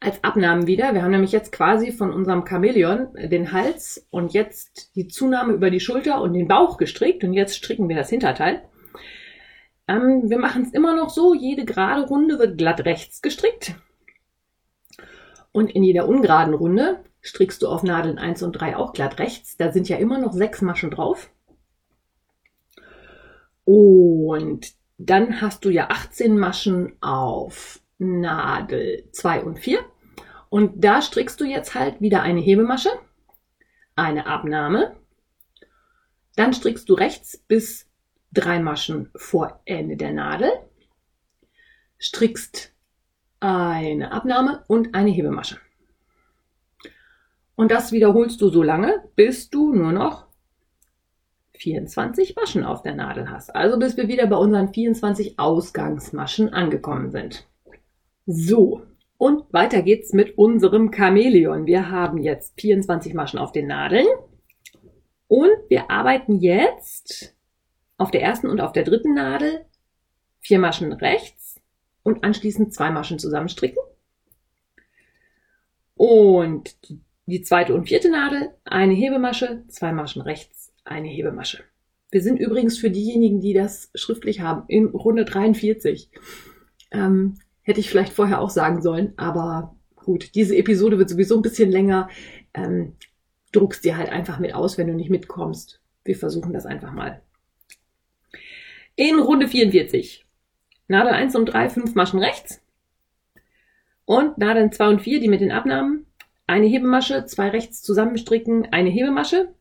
als 0.00 0.22
Abnahmen 0.22 0.66
wieder. 0.66 0.94
Wir 0.94 1.02
haben 1.02 1.10
nämlich 1.10 1.32
jetzt 1.32 1.52
quasi 1.52 1.92
von 1.92 2.12
unserem 2.12 2.46
Chamäleon 2.46 3.08
den 3.14 3.52
Hals 3.52 4.06
und 4.10 4.32
jetzt 4.32 4.94
die 4.94 5.08
Zunahme 5.08 5.54
über 5.54 5.70
die 5.70 5.80
Schulter 5.80 6.20
und 6.20 6.34
den 6.34 6.48
Bauch 6.48 6.76
gestrickt 6.76 7.24
und 7.24 7.32
jetzt 7.32 7.56
stricken 7.56 7.88
wir 7.88 7.96
das 7.96 8.10
Hinterteil. 8.10 8.62
Ähm, 9.88 10.28
wir 10.28 10.38
machen 10.38 10.62
es 10.62 10.72
immer 10.72 10.94
noch 10.94 11.10
so, 11.10 11.34
jede 11.34 11.64
gerade 11.64 12.06
Runde 12.06 12.38
wird 12.38 12.58
glatt 12.58 12.84
rechts 12.84 13.22
gestrickt. 13.22 13.74
Und 15.50 15.70
in 15.70 15.82
jeder 15.82 16.06
ungeraden 16.06 16.54
Runde 16.54 17.02
strickst 17.22 17.62
du 17.62 17.68
auf 17.68 17.82
Nadeln 17.82 18.18
1 18.18 18.42
und 18.42 18.52
3 18.52 18.76
auch 18.76 18.92
glatt 18.92 19.18
rechts. 19.18 19.56
Da 19.56 19.72
sind 19.72 19.88
ja 19.88 19.96
immer 19.96 20.18
noch 20.18 20.32
sechs 20.32 20.62
Maschen 20.62 20.90
drauf. 20.90 21.30
Und 23.64 24.72
dann 24.98 25.40
hast 25.40 25.64
du 25.64 25.70
ja 25.70 25.88
18 25.90 26.38
Maschen 26.38 26.92
auf 27.00 27.80
Nadel 27.98 29.08
2 29.12 29.42
und 29.42 29.58
4. 29.58 29.80
Und 30.48 30.82
da 30.82 31.02
strickst 31.02 31.40
du 31.40 31.44
jetzt 31.44 31.74
halt 31.74 32.00
wieder 32.00 32.22
eine 32.22 32.40
Hebemasche, 32.40 32.90
eine 33.96 34.26
Abnahme. 34.26 34.96
Dann 36.36 36.52
strickst 36.52 36.88
du 36.88 36.94
rechts 36.94 37.36
bis 37.36 37.90
drei 38.32 38.60
Maschen 38.60 39.10
vor 39.16 39.60
Ende 39.64 39.96
der 39.96 40.12
Nadel. 40.12 40.50
Strickst 41.98 42.72
eine 43.40 44.12
Abnahme 44.12 44.64
und 44.68 44.94
eine 44.94 45.10
Hebemasche. 45.10 45.58
Und 47.56 47.72
das 47.72 47.90
wiederholst 47.90 48.40
du 48.40 48.50
so 48.50 48.62
lange, 48.62 49.02
bis 49.16 49.50
du 49.50 49.74
nur 49.74 49.92
noch 49.92 50.28
24 51.54 52.36
Maschen 52.36 52.64
auf 52.64 52.82
der 52.82 52.94
Nadel 52.94 53.30
hast. 53.30 53.54
Also 53.54 53.78
bis 53.78 53.96
wir 53.96 54.06
wieder 54.06 54.28
bei 54.28 54.36
unseren 54.36 54.72
24 54.72 55.38
Ausgangsmaschen 55.38 56.52
angekommen 56.52 57.10
sind. 57.10 57.48
So, 58.30 58.82
und 59.16 59.50
weiter 59.54 59.80
geht's 59.80 60.12
mit 60.12 60.36
unserem 60.36 60.92
Chamäleon. 60.92 61.64
Wir 61.64 61.90
haben 61.90 62.18
jetzt 62.18 62.60
24 62.60 63.14
Maschen 63.14 63.38
auf 63.38 63.52
den 63.52 63.68
Nadeln 63.68 64.06
und 65.28 65.56
wir 65.70 65.90
arbeiten 65.90 66.38
jetzt 66.38 67.34
auf 67.96 68.10
der 68.10 68.20
ersten 68.20 68.50
und 68.50 68.60
auf 68.60 68.72
der 68.72 68.84
dritten 68.84 69.14
Nadel 69.14 69.64
vier 70.40 70.58
Maschen 70.58 70.92
rechts 70.92 71.58
und 72.02 72.22
anschließend 72.22 72.74
zwei 72.74 72.90
Maschen 72.90 73.18
zusammenstricken. 73.18 73.82
Und 75.94 76.76
die 77.24 77.40
zweite 77.40 77.74
und 77.74 77.88
vierte 77.88 78.10
Nadel, 78.10 78.50
eine 78.64 78.92
Hebemasche, 78.92 79.64
zwei 79.68 79.92
Maschen 79.92 80.20
rechts, 80.20 80.74
eine 80.84 81.08
Hebemasche. 81.08 81.64
Wir 82.10 82.20
sind 82.20 82.38
übrigens 82.38 82.76
für 82.76 82.90
diejenigen, 82.90 83.40
die 83.40 83.54
das 83.54 83.90
schriftlich 83.94 84.40
haben, 84.40 84.64
in 84.68 84.88
Runde 84.88 85.24
43. 85.24 86.10
Ähm, 86.90 87.38
hätte 87.68 87.80
ich 87.80 87.90
vielleicht 87.90 88.14
vorher 88.14 88.40
auch 88.40 88.48
sagen 88.48 88.80
sollen, 88.80 89.12
aber 89.18 89.76
gut, 89.94 90.34
diese 90.34 90.56
Episode 90.56 90.98
wird 90.98 91.10
sowieso 91.10 91.36
ein 91.36 91.42
bisschen 91.42 91.70
länger. 91.70 92.08
Ähm, 92.54 92.94
druckst 93.52 93.84
dir 93.84 93.98
halt 93.98 94.08
einfach 94.08 94.38
mit 94.38 94.54
aus, 94.54 94.78
wenn 94.78 94.86
du 94.86 94.94
nicht 94.94 95.10
mitkommst. 95.10 95.78
Wir 96.02 96.16
versuchen 96.16 96.54
das 96.54 96.64
einfach 96.64 96.92
mal. 96.92 97.20
In 98.96 99.18
Runde 99.18 99.48
44 99.48 100.24
Nadel 100.86 101.12
1 101.12 101.36
und 101.36 101.44
3, 101.46 101.68
5 101.68 101.94
Maschen 101.94 102.20
rechts. 102.20 102.62
Und 104.06 104.38
Nadeln 104.38 104.72
2 104.72 104.88
und 104.88 105.02
4, 105.02 105.20
die 105.20 105.28
mit 105.28 105.42
den 105.42 105.52
Abnahmen. 105.52 106.06
Eine 106.46 106.66
Hebemasche, 106.66 107.26
zwei 107.26 107.50
rechts 107.50 107.82
zusammenstricken, 107.82 108.72
eine 108.72 108.88
Hebemasche. 108.88 109.52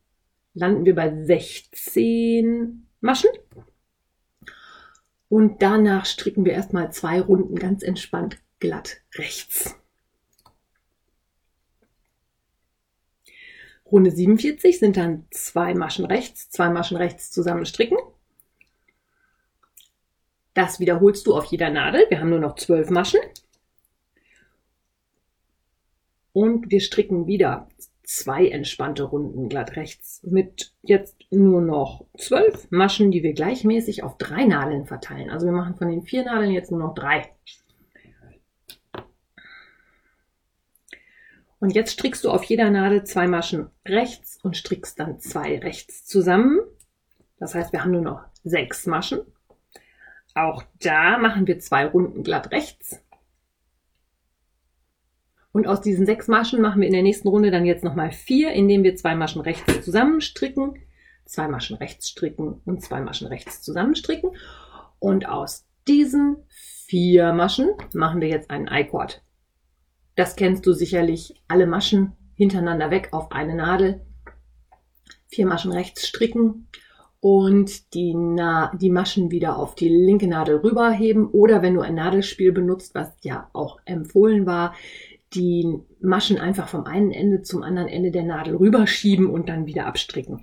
Landen 0.54 0.86
wir 0.86 0.96
bei 0.96 1.14
16 1.26 2.88
Maschen. 3.02 3.30
Und 5.30 5.62
danach 5.62 6.06
stricken 6.06 6.46
wir 6.46 6.54
erstmal 6.54 6.92
zwei 6.92 7.20
Runden 7.20 7.56
ganz 7.56 7.84
entspannt 7.84 8.40
glatt 8.60 9.02
rechts. 9.16 9.76
Runde 13.92 14.12
47 14.12 14.80
sind 14.80 14.98
dann 14.98 15.26
zwei 15.32 15.74
Maschen 15.74 16.06
rechts, 16.06 16.50
zwei 16.50 16.70
Maschen 16.70 16.98
rechts 16.98 17.32
zusammenstricken. 17.32 17.98
Das 20.54 20.80
wiederholst 20.80 21.28
du 21.28 21.36
auf 21.36 21.46
jeder 21.46 21.70
Nadel. 21.70 22.06
Wir 22.10 22.20
haben 22.20 22.30
nur 22.30 22.40
noch 22.40 22.56
zwölf 22.56 22.90
Maschen. 22.90 23.20
Und 26.34 26.70
wir 26.70 26.82
stricken 26.82 27.28
wieder 27.28 27.70
zwei 28.08 28.48
entspannte 28.48 29.04
Runden 29.04 29.50
glatt 29.50 29.76
rechts 29.76 30.22
mit 30.24 30.74
jetzt 30.82 31.18
nur 31.30 31.62
noch 31.62 32.06
zwölf 32.18 32.72
Maschen, 32.72 33.12
die 33.12 33.22
wir 33.22 33.34
gleichmäßig 33.34 34.02
auf 34.02 34.18
drei 34.18 34.46
Nadeln 34.46 34.86
verteilen. 34.86 35.30
Also 35.30 35.46
wir 35.46 35.52
machen 35.52 35.76
von 35.76 35.90
den 35.90 36.04
vier 36.04 36.24
Nadeln 36.24 36.52
jetzt 36.52 36.72
nur 36.72 36.80
noch 36.80 36.96
drei. 36.96 37.30
Und 41.60 41.76
jetzt 41.76 41.92
strickst 41.92 42.24
du 42.24 42.32
auf 42.32 42.44
jeder 42.46 42.70
Nadel 42.70 43.04
zwei 43.04 43.28
Maschen 43.28 43.72
rechts 43.86 44.40
und 44.42 44.56
strickst 44.56 45.00
dann 45.00 45.20
zwei 45.20 45.60
rechts 45.60 46.06
zusammen. 46.06 46.60
Das 47.40 47.56
heißt, 47.56 47.74
wir 47.74 47.82
haben 47.82 47.92
nur 47.92 48.02
noch 48.02 48.24
sechs 48.44 48.86
Maschen. 48.86 49.20
Auch 50.34 50.64
da 50.80 51.18
machen 51.18 51.46
wir 51.46 51.60
zwei 51.60 51.86
Runden 51.86 52.24
glatt 52.24 52.52
rechts. 52.52 53.04
Und 55.58 55.66
aus 55.66 55.82
diesen 55.82 56.06
sechs 56.06 56.28
Maschen 56.28 56.62
machen 56.62 56.82
wir 56.82 56.88
in 56.88 56.94
der 56.94 57.02
nächsten 57.02 57.28
Runde 57.30 57.50
dann 57.50 57.66
jetzt 57.66 57.84
nochmal 57.84 58.12
vier, 58.12 58.52
indem 58.52 58.84
wir 58.84 58.96
zwei 58.96 59.16
Maschen 59.16 59.42
rechts 59.42 59.84
zusammenstricken, 59.84 60.76
zwei 61.26 61.48
Maschen 61.48 61.78
rechts 61.78 62.10
stricken 62.10 62.62
und 62.66 62.84
zwei 62.84 63.02
Maschen 63.02 63.26
rechts 63.26 63.64
zusammenstricken. 63.64 64.30
Und 65.00 65.28
aus 65.28 65.66
diesen 65.88 66.36
vier 66.50 67.34
Maschen 67.34 67.72
machen 67.92 68.22
wir 68.22 68.28
jetzt 68.28 68.52
einen 68.52 68.68
I-Cord. 68.68 69.24
Das 70.16 70.36
kennst 70.36 70.64
du 70.68 70.74
sicherlich. 70.74 71.34
Alle 71.48 71.66
Maschen 71.66 72.12
hintereinander 72.36 72.92
weg 72.92 73.08
auf 73.12 73.32
eine 73.32 73.56
Nadel. 73.56 74.06
Vier 75.26 75.48
Maschen 75.48 75.72
rechts 75.72 76.08
stricken 76.08 76.68
und 77.20 77.96
die, 77.96 78.14
Na 78.14 78.72
die 78.76 78.92
Maschen 78.92 79.32
wieder 79.32 79.58
auf 79.58 79.74
die 79.74 79.90
linke 79.90 80.28
Nadel 80.28 80.58
rüberheben. 80.58 81.26
Oder 81.26 81.64
wenn 81.64 81.74
du 81.74 81.82
ein 81.82 81.96
Nadelspiel 81.96 82.52
benutzt, 82.52 82.94
was 82.94 83.12
ja 83.24 83.50
auch 83.54 83.80
empfohlen 83.86 84.46
war, 84.46 84.76
die 85.34 85.80
Maschen 86.00 86.38
einfach 86.38 86.68
vom 86.68 86.86
einen 86.86 87.12
Ende 87.12 87.42
zum 87.42 87.64
anderen 87.64 87.88
Ende 87.88 88.12
der 88.12 88.24
Nadel 88.24 88.56
rüberschieben 88.56 89.28
und 89.28 89.50
dann 89.50 89.66
wieder 89.66 89.86
abstricken. 89.86 90.42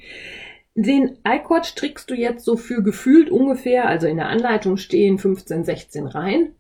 Den 0.75 1.19
I-Cord 1.27 1.67
strickst 1.67 2.11
du 2.11 2.15
jetzt 2.15 2.45
so 2.45 2.57
für 2.57 2.83
gefühlt 2.83 3.31
ungefähr, 3.31 3.87
also 3.87 4.07
in 4.07 4.17
der 4.17 4.29
Anleitung 4.29 4.77
stehen 4.77 5.19
15, 5.19 5.65
16 5.65 6.07
Reihen. 6.07 6.55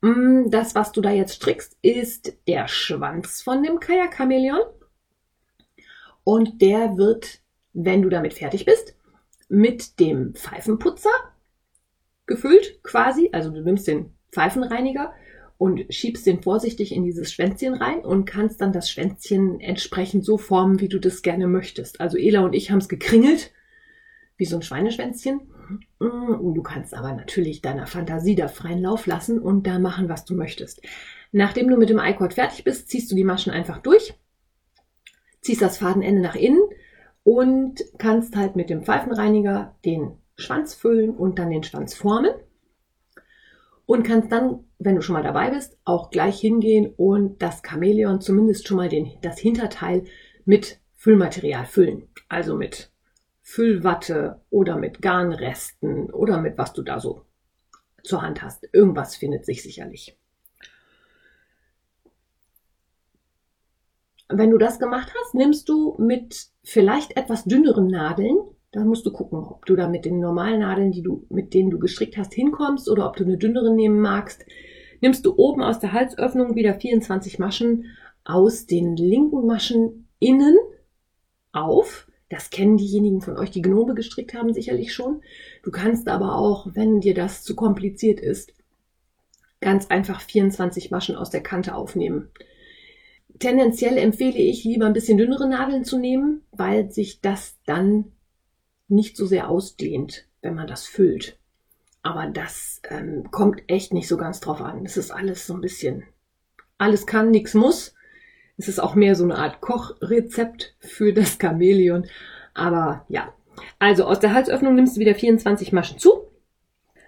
Mm, 0.00 0.50
das, 0.50 0.74
was 0.74 0.92
du 0.92 1.00
da 1.00 1.10
jetzt 1.10 1.34
strickst, 1.34 1.76
ist 1.82 2.38
der 2.48 2.68
Schwanz 2.68 3.42
von 3.42 3.62
dem 3.62 3.80
Kajak-Chamäleon. 3.80 4.62
Und 6.24 6.62
der 6.62 6.96
wird, 6.96 7.40
wenn 7.74 8.00
du 8.00 8.08
damit 8.08 8.32
fertig 8.32 8.64
bist, 8.64 8.96
mit 9.48 10.00
dem 10.00 10.34
Pfeifenputzer 10.34 11.10
gefüllt 12.26 12.82
quasi. 12.82 13.28
Also 13.32 13.50
du 13.50 13.60
nimmst 13.60 13.86
den 13.86 14.14
Pfeifenreiniger 14.32 15.12
und 15.56 15.84
schiebst 15.88 16.26
den 16.26 16.42
vorsichtig 16.42 16.92
in 16.92 17.04
dieses 17.04 17.32
Schwänzchen 17.32 17.74
rein 17.74 18.00
und 18.00 18.24
kannst 18.24 18.60
dann 18.60 18.72
das 18.72 18.90
Schwänzchen 18.90 19.60
entsprechend 19.60 20.24
so 20.24 20.36
formen, 20.36 20.80
wie 20.80 20.88
du 20.88 20.98
das 20.98 21.22
gerne 21.22 21.46
möchtest. 21.46 22.00
Also 22.00 22.18
Ela 22.18 22.40
und 22.40 22.54
ich 22.54 22.70
haben 22.70 22.78
es 22.78 22.88
gekringelt, 22.88 23.52
wie 24.36 24.44
so 24.46 24.56
ein 24.56 24.62
Schweineschwänzchen. 24.62 25.40
Mm, 26.00 26.54
du 26.54 26.62
kannst 26.62 26.94
aber 26.94 27.12
natürlich 27.12 27.62
deiner 27.62 27.86
Fantasie 27.86 28.34
da 28.34 28.48
freien 28.48 28.82
Lauf 28.82 29.06
lassen 29.06 29.38
und 29.38 29.66
da 29.66 29.78
machen, 29.78 30.08
was 30.08 30.24
du 30.24 30.34
möchtest. 30.34 30.82
Nachdem 31.32 31.68
du 31.68 31.76
mit 31.76 31.88
dem 31.88 31.98
I-Cord 31.98 32.34
fertig 32.34 32.64
bist, 32.64 32.88
ziehst 32.88 33.10
du 33.10 33.16
die 33.16 33.24
Maschen 33.24 33.52
einfach 33.52 33.78
durch, 33.78 34.14
ziehst 35.40 35.62
das 35.62 35.78
Fadenende 35.78 36.20
nach 36.20 36.36
innen 36.36 36.62
und 37.22 37.82
kannst 37.98 38.36
halt 38.36 38.56
mit 38.56 38.70
dem 38.70 38.84
Pfeifenreiniger 38.84 39.74
den 39.84 40.18
Schwanz 40.36 40.74
füllen 40.74 41.10
und 41.10 41.38
dann 41.38 41.50
den 41.50 41.62
Schwanz 41.62 41.94
formen. 41.94 42.34
Und 43.86 44.02
kannst 44.02 44.32
dann, 44.32 44.64
wenn 44.78 44.96
du 44.96 45.02
schon 45.02 45.12
mal 45.14 45.22
dabei 45.22 45.50
bist, 45.50 45.76
auch 45.84 46.10
gleich 46.10 46.40
hingehen 46.40 46.92
und 46.96 47.42
das 47.42 47.62
Chamäleon 47.66 48.20
zumindest 48.20 48.66
schon 48.66 48.78
mal 48.78 48.88
den, 48.88 49.12
das 49.20 49.38
Hinterteil 49.38 50.04
mit 50.44 50.80
Füllmaterial 50.94 51.66
füllen. 51.66 52.08
Also 52.28 52.56
mit 52.56 52.90
Füllwatte 53.42 54.40
oder 54.48 54.76
mit 54.76 55.02
Garnresten 55.02 56.10
oder 56.10 56.40
mit 56.40 56.56
was 56.56 56.72
du 56.72 56.82
da 56.82 56.98
so 56.98 57.26
zur 58.02 58.22
Hand 58.22 58.42
hast. 58.42 58.66
Irgendwas 58.72 59.16
findet 59.16 59.44
sich 59.44 59.62
sicherlich. 59.62 60.16
Wenn 64.28 64.50
du 64.50 64.58
das 64.58 64.78
gemacht 64.78 65.12
hast, 65.20 65.34
nimmst 65.34 65.68
du 65.68 65.96
mit 65.98 66.48
vielleicht 66.62 67.16
etwas 67.16 67.44
dünneren 67.44 67.88
Nadeln, 67.88 68.38
da 68.74 68.84
musst 68.84 69.06
du 69.06 69.12
gucken, 69.12 69.38
ob 69.38 69.66
du 69.66 69.76
da 69.76 69.88
mit 69.88 70.04
den 70.04 70.20
normalen 70.20 70.60
Nadeln, 70.60 70.92
die 70.92 71.02
du, 71.02 71.26
mit 71.30 71.54
denen 71.54 71.70
du 71.70 71.78
gestrickt 71.78 72.16
hast, 72.16 72.34
hinkommst 72.34 72.88
oder 72.90 73.06
ob 73.06 73.16
du 73.16 73.24
eine 73.24 73.38
dünnere 73.38 73.74
nehmen 73.74 74.00
magst. 74.00 74.44
Nimmst 75.00 75.24
du 75.26 75.34
oben 75.36 75.62
aus 75.62 75.78
der 75.78 75.92
Halsöffnung 75.92 76.54
wieder 76.54 76.74
24 76.74 77.38
Maschen 77.38 77.86
aus 78.24 78.66
den 78.66 78.96
linken 78.96 79.46
Maschen 79.46 80.08
innen 80.18 80.56
auf 81.52 82.08
das 82.34 82.50
kennen 82.50 82.76
diejenigen 82.76 83.20
von 83.20 83.36
euch, 83.36 83.50
die 83.50 83.62
Gnome 83.62 83.94
gestrickt 83.94 84.34
haben, 84.34 84.52
sicherlich 84.52 84.92
schon. 84.92 85.22
Du 85.62 85.70
kannst 85.70 86.08
aber 86.08 86.36
auch, 86.36 86.66
wenn 86.72 87.00
dir 87.00 87.14
das 87.14 87.44
zu 87.44 87.54
kompliziert 87.54 88.18
ist, 88.18 88.52
ganz 89.60 89.86
einfach 89.86 90.20
24 90.20 90.90
Maschen 90.90 91.14
aus 91.14 91.30
der 91.30 91.42
Kante 91.42 91.76
aufnehmen. 91.76 92.30
Tendenziell 93.38 93.98
empfehle 93.98 94.38
ich, 94.38 94.64
lieber 94.64 94.86
ein 94.86 94.92
bisschen 94.92 95.16
dünnere 95.16 95.48
Nadeln 95.48 95.84
zu 95.84 95.98
nehmen, 95.98 96.42
weil 96.50 96.90
sich 96.90 97.20
das 97.20 97.56
dann 97.66 98.12
nicht 98.88 99.16
so 99.16 99.26
sehr 99.26 99.48
ausdehnt, 99.48 100.26
wenn 100.42 100.54
man 100.54 100.66
das 100.66 100.86
füllt. 100.86 101.38
Aber 102.02 102.26
das 102.26 102.82
ähm, 102.90 103.30
kommt 103.30 103.62
echt 103.66 103.94
nicht 103.94 104.08
so 104.08 104.16
ganz 104.16 104.40
drauf 104.40 104.60
an. 104.60 104.84
Es 104.84 104.96
ist 104.96 105.10
alles 105.10 105.46
so 105.46 105.54
ein 105.54 105.62
bisschen, 105.62 106.04
alles 106.76 107.06
kann, 107.06 107.30
nichts 107.30 107.54
muss. 107.54 107.94
Es 108.56 108.68
ist 108.68 108.78
auch 108.78 108.94
mehr 108.94 109.14
so 109.14 109.24
eine 109.24 109.36
Art 109.36 109.60
Kochrezept 109.60 110.76
für 110.78 111.12
das 111.12 111.38
Chamäleon. 111.40 112.06
Aber 112.52 113.04
ja. 113.08 113.32
Also 113.78 114.04
aus 114.04 114.20
der 114.20 114.34
Halsöffnung 114.34 114.74
nimmst 114.74 114.96
du 114.96 115.00
wieder 115.00 115.14
24 115.14 115.72
Maschen 115.72 115.98
zu. 115.98 116.24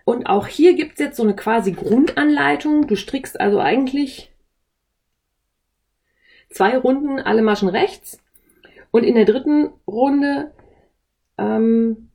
Und 0.04 0.26
auch 0.26 0.46
hier 0.46 0.74
gibt's 0.74 1.00
jetzt 1.00 1.16
so 1.16 1.24
eine 1.24 1.36
quasi 1.36 1.72
Grundanleitung. 1.72 2.86
Du 2.86 2.96
strickst 2.96 3.38
also 3.38 3.60
eigentlich 3.60 4.32
zwei 6.48 6.78
Runden 6.78 7.18
alle 7.18 7.42
Maschen 7.42 7.68
rechts. 7.68 8.18
Und 8.92 9.04
in 9.04 9.14
der 9.14 9.24
dritten 9.24 9.70
Runde 9.86 10.52
ähm, 11.38 12.10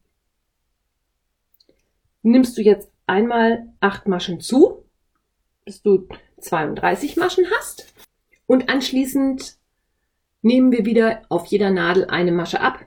nimmst 2.23 2.57
du 2.57 2.61
jetzt 2.61 2.91
einmal 3.07 3.67
acht 3.79 4.07
Maschen 4.07 4.39
zu, 4.39 4.85
bis 5.65 5.81
du 5.81 6.07
32 6.39 7.17
Maschen 7.17 7.45
hast. 7.57 7.93
Und 8.45 8.69
anschließend 8.69 9.57
nehmen 10.41 10.71
wir 10.71 10.85
wieder 10.85 11.21
auf 11.29 11.45
jeder 11.45 11.71
Nadel 11.71 12.05
eine 12.05 12.31
Masche 12.31 12.61
ab, 12.61 12.85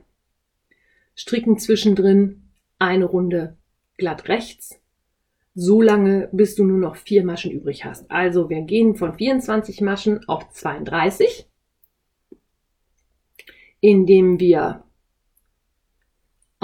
stricken 1.15 1.59
zwischendrin 1.59 2.51
eine 2.79 3.05
Runde 3.05 3.57
glatt 3.97 4.29
rechts, 4.29 4.81
so 5.55 5.81
lange, 5.81 6.29
bis 6.33 6.57
du 6.57 6.65
nur 6.65 6.79
noch 6.79 6.97
vier 6.97 7.25
Maschen 7.25 7.53
übrig 7.53 7.85
hast. 7.85 8.11
Also 8.11 8.51
wir 8.51 8.63
gehen 8.63 8.97
von 8.97 9.15
24 9.15 9.81
Maschen 9.83 10.29
auf 10.29 10.51
32, 10.51 11.49
indem 13.81 14.41
wir 14.41 14.85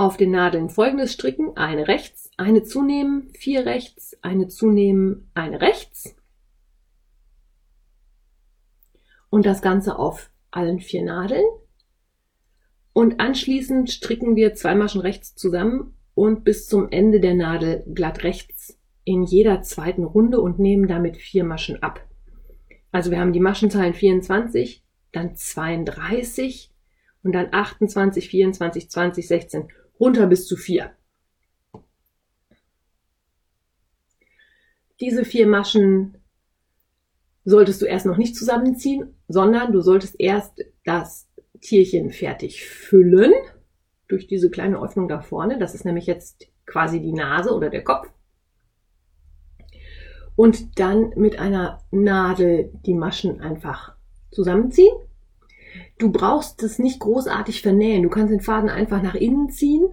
auf 0.01 0.17
den 0.17 0.31
Nadeln 0.31 0.71
folgendes 0.71 1.13
stricken, 1.13 1.59
eine 1.59 1.87
rechts, 1.87 2.31
eine 2.39 2.63
zunehmen, 2.63 3.29
vier 3.35 3.67
rechts, 3.67 4.17
eine 4.23 4.49
zunehmen, 4.49 5.31
eine 5.35 5.61
rechts, 5.61 6.17
und 9.29 9.45
das 9.45 9.61
Ganze 9.61 9.99
auf 9.99 10.31
allen 10.51 10.81
vier 10.81 11.05
Nadeln. 11.05 11.45
Und 12.95 13.21
anschließend 13.21 13.91
stricken 13.91 14.37
wir 14.37 14.55
zwei 14.55 14.75
Maschen 14.75 15.03
rechts 15.03 15.35
zusammen 15.35 15.95
und 16.15 16.45
bis 16.45 16.67
zum 16.67 16.91
Ende 16.91 17.21
der 17.21 17.35
Nadel 17.35 17.85
glatt 17.95 18.25
rechts 18.25 18.79
in 19.05 19.23
jeder 19.23 19.61
zweiten 19.61 20.05
Runde 20.05 20.41
und 20.41 20.59
nehmen 20.59 20.89
damit 20.89 21.19
vier 21.19 21.45
Maschen 21.45 21.83
ab. 21.83 22.01
Also 22.91 23.11
wir 23.11 23.21
haben 23.21 23.35
die 23.35 23.39
Maschenzahlen 23.39 23.93
24, 23.93 24.83
dann 25.13 25.37
32 25.37 26.73
und 27.23 27.33
dann 27.33 27.49
28, 27.53 28.31
24, 28.31 28.91
20, 28.91 29.29
16 29.29 29.69
runter 30.01 30.27
bis 30.27 30.47
zu 30.47 30.57
vier. 30.57 30.97
Diese 34.99 35.25
vier 35.25 35.47
Maschen 35.47 36.17
solltest 37.45 37.81
du 37.81 37.87
erst 37.87 38.07
noch 38.07 38.17
nicht 38.17 38.37
zusammenziehen, 38.37 39.15
sondern 39.29 39.73
du 39.73 39.81
solltest 39.81 40.17
erst 40.19 40.65
das 40.85 41.29
Tierchen 41.61 42.11
fertig 42.11 42.65
füllen 42.65 43.33
durch 44.09 44.27
diese 44.27 44.51
kleine 44.51 44.81
Öffnung 44.83 45.09
da 45.09 45.21
vorne. 45.21 45.59
Das 45.59 45.75
ist 45.75 45.85
nämlich 45.85 46.07
jetzt 46.07 46.49
quasi 46.67 47.01
die 47.01 47.13
Nase 47.13 47.55
oder 47.55 47.71
der 47.71 47.85
Kopf. 47.85 48.09
Und 50.37 50.79
dann 50.79 51.11
mit 51.17 51.39
einer 51.39 51.83
Nadel 51.91 52.73
die 52.87 52.95
Maschen 52.95 53.41
einfach 53.41 53.95
zusammenziehen. 54.31 54.95
Du 56.01 56.11
brauchst 56.11 56.63
es 56.63 56.79
nicht 56.79 56.99
großartig 56.99 57.61
vernähen. 57.61 58.03
Du 58.03 58.09
kannst 58.09 58.33
den 58.33 58.41
Faden 58.41 58.71
einfach 58.71 59.03
nach 59.03 59.15
innen 59.15 59.51
ziehen 59.51 59.85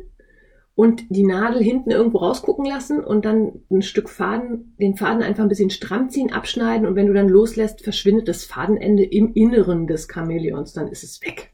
und 0.74 1.04
die 1.10 1.26
Nadel 1.26 1.62
hinten 1.62 1.91
irgendwo 1.91 2.20
rausgucken 2.20 2.63
lassen 2.63 3.04
und 3.04 3.26
dann 3.26 3.63
ein 3.70 3.82
Stück 3.82 4.10
Faden, 4.10 4.74
den 4.80 4.96
Faden 4.96 5.22
einfach 5.22 5.43
ein 5.43 5.50
bisschen 5.50 5.70
stramm 5.70 6.10
ziehen, 6.10 6.32
abschneiden 6.32 6.88
und 6.88 6.96
wenn 6.96 7.08
du 7.08 7.13
dann 7.13 7.28
loslässt, 7.28 7.84
verschwindet 7.84 8.30
das 8.30 8.46
Fadenende 8.46 9.04
im 9.04 9.34
Inneren 9.34 9.86
des 9.86 10.08
Chamäleons, 10.08 10.72
dann 10.72 10.88
ist 10.88 11.04
es 11.04 11.22
weg. 11.24 11.52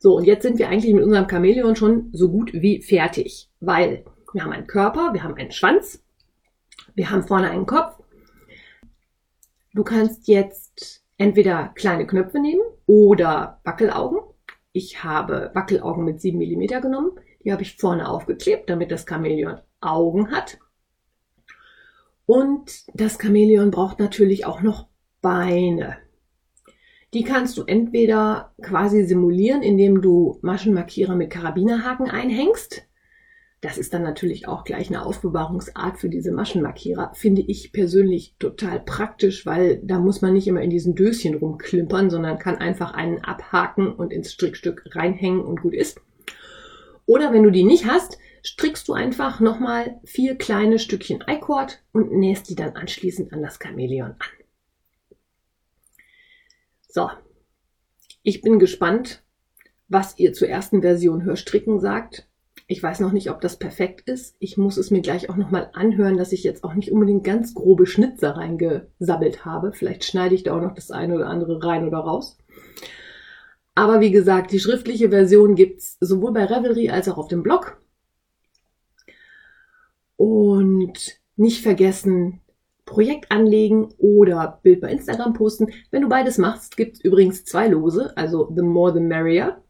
So, 0.00 0.16
und 0.16 0.24
jetzt 0.24 0.42
sind 0.42 0.58
wir 0.58 0.68
eigentlich 0.68 0.92
mit 0.92 1.04
unserem 1.04 1.28
Chamäleon 1.28 1.76
schon 1.76 2.08
so 2.12 2.30
gut 2.30 2.52
wie 2.52 2.82
fertig, 2.82 3.48
weil 3.60 4.04
wir 4.32 4.42
haben 4.42 4.52
einen 4.52 4.66
Körper, 4.66 5.12
wir 5.12 5.22
haben 5.22 5.36
einen 5.36 5.52
Schwanz, 5.52 6.02
wir 6.96 7.10
haben 7.10 7.22
vorne 7.22 7.48
einen 7.50 7.66
Kopf. 7.66 8.02
Du 9.72 9.84
kannst 9.84 10.26
jetzt 10.26 10.63
entweder 11.18 11.68
kleine 11.74 12.06
Knöpfe 12.06 12.40
nehmen 12.40 12.62
oder 12.86 13.60
Wackelaugen. 13.64 14.18
Ich 14.72 15.04
habe 15.04 15.50
Wackelaugen 15.54 16.04
mit 16.04 16.20
7 16.20 16.38
mm 16.38 16.80
genommen. 16.80 17.12
Die 17.44 17.52
habe 17.52 17.62
ich 17.62 17.76
vorne 17.76 18.08
aufgeklebt, 18.08 18.68
damit 18.70 18.90
das 18.90 19.06
Chamäleon 19.08 19.60
Augen 19.80 20.30
hat. 20.30 20.58
Und 22.26 22.84
das 22.94 23.18
Chamäleon 23.20 23.70
braucht 23.70 23.98
natürlich 23.98 24.46
auch 24.46 24.62
noch 24.62 24.88
Beine. 25.20 25.98
Die 27.12 27.22
kannst 27.22 27.56
du 27.56 27.64
entweder 27.64 28.52
quasi 28.60 29.04
simulieren, 29.04 29.62
indem 29.62 30.02
du 30.02 30.38
Maschenmarkierer 30.42 31.14
mit 31.14 31.30
Karabinerhaken 31.30 32.10
einhängst. 32.10 32.88
Das 33.64 33.78
ist 33.78 33.94
dann 33.94 34.02
natürlich 34.02 34.46
auch 34.46 34.64
gleich 34.64 34.90
eine 34.90 35.06
Aufbewahrungsart 35.06 35.96
für 35.96 36.10
diese 36.10 36.32
Maschenmarkierer. 36.32 37.12
Finde 37.14 37.40
ich 37.40 37.72
persönlich 37.72 38.36
total 38.38 38.78
praktisch, 38.78 39.46
weil 39.46 39.80
da 39.82 39.98
muss 39.98 40.20
man 40.20 40.34
nicht 40.34 40.46
immer 40.46 40.60
in 40.60 40.68
diesen 40.68 40.94
Döschen 40.94 41.34
rumklimpern, 41.34 42.10
sondern 42.10 42.38
kann 42.38 42.58
einfach 42.58 42.92
einen 42.92 43.24
abhaken 43.24 43.90
und 43.90 44.12
ins 44.12 44.34
Strickstück 44.34 44.94
reinhängen 44.94 45.40
und 45.40 45.62
gut 45.62 45.72
ist. 45.72 45.98
Oder 47.06 47.32
wenn 47.32 47.42
du 47.42 47.48
die 47.48 47.64
nicht 47.64 47.86
hast, 47.86 48.18
strickst 48.44 48.86
du 48.86 48.92
einfach 48.92 49.40
nochmal 49.40 49.98
vier 50.04 50.36
kleine 50.36 50.78
Stückchen 50.78 51.22
Eicord 51.22 51.82
und 51.92 52.12
nähst 52.12 52.50
die 52.50 52.56
dann 52.56 52.76
anschließend 52.76 53.32
an 53.32 53.40
das 53.40 53.58
Chamäleon 53.58 54.10
an. 54.10 54.44
So, 56.86 57.08
ich 58.22 58.42
bin 58.42 58.58
gespannt, 58.58 59.22
was 59.88 60.18
ihr 60.18 60.34
zur 60.34 60.50
ersten 60.50 60.82
Version 60.82 61.24
Hörstricken 61.24 61.80
sagt. 61.80 62.28
Ich 62.66 62.82
weiß 62.82 63.00
noch 63.00 63.12
nicht, 63.12 63.30
ob 63.30 63.42
das 63.42 63.58
perfekt 63.58 64.08
ist. 64.08 64.36
Ich 64.38 64.56
muss 64.56 64.78
es 64.78 64.90
mir 64.90 65.02
gleich 65.02 65.28
auch 65.28 65.36
nochmal 65.36 65.70
anhören, 65.74 66.16
dass 66.16 66.32
ich 66.32 66.44
jetzt 66.44 66.64
auch 66.64 66.74
nicht 66.74 66.90
unbedingt 66.90 67.24
ganz 67.24 67.54
grobe 67.54 67.86
Schnitzer 67.86 68.36
reingesabbelt 68.36 69.44
habe. 69.44 69.72
Vielleicht 69.72 70.04
schneide 70.04 70.34
ich 70.34 70.44
da 70.44 70.56
auch 70.56 70.62
noch 70.62 70.74
das 70.74 70.90
eine 70.90 71.14
oder 71.14 71.26
andere 71.26 71.62
rein 71.62 71.86
oder 71.86 71.98
raus. 71.98 72.38
Aber 73.74 74.00
wie 74.00 74.12
gesagt, 74.12 74.52
die 74.52 74.60
schriftliche 74.60 75.10
Version 75.10 75.56
gibt's 75.56 75.98
sowohl 76.00 76.32
bei 76.32 76.44
Revelry 76.44 76.88
als 76.88 77.08
auch 77.08 77.18
auf 77.18 77.28
dem 77.28 77.42
Blog. 77.42 77.76
Und 80.16 81.20
nicht 81.36 81.62
vergessen, 81.62 82.40
Projekt 82.86 83.30
anlegen 83.30 83.92
oder 83.98 84.60
Bild 84.62 84.80
bei 84.80 84.90
Instagram 84.90 85.32
posten. 85.34 85.68
Wenn 85.90 86.02
du 86.02 86.08
beides 86.08 86.38
machst, 86.38 86.76
gibt's 86.76 87.00
übrigens 87.00 87.44
zwei 87.44 87.66
Lose, 87.68 88.16
also 88.16 88.50
the 88.54 88.62
more 88.62 88.92
the 88.92 89.00
merrier. 89.00 89.63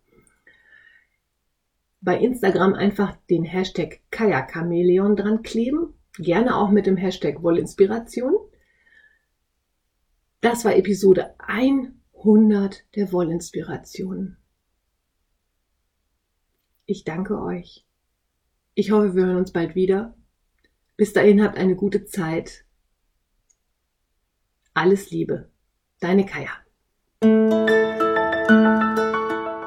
Bei 2.04 2.18
Instagram 2.18 2.74
einfach 2.74 3.16
den 3.30 3.44
Hashtag 3.44 4.00
Kajakameleon 4.10 5.16
dran 5.16 5.42
kleben, 5.42 5.94
gerne 6.18 6.54
auch 6.54 6.70
mit 6.70 6.84
dem 6.84 6.98
Hashtag 6.98 7.42
Wollinspiration. 7.42 8.34
Das 10.42 10.66
war 10.66 10.76
Episode 10.76 11.34
100 11.38 12.84
der 12.94 13.10
Wollinspiration. 13.10 14.36
Ich 16.84 17.04
danke 17.04 17.40
euch. 17.40 17.86
Ich 18.74 18.90
hoffe, 18.90 19.14
wir 19.14 19.24
hören 19.24 19.38
uns 19.38 19.52
bald 19.52 19.74
wieder. 19.74 20.14
Bis 20.98 21.14
dahin 21.14 21.42
habt 21.42 21.56
eine 21.56 21.74
gute 21.74 22.04
Zeit. 22.04 22.66
Alles 24.74 25.10
Liebe. 25.10 25.48
Deine 26.00 26.26
Kaya. 26.26 27.73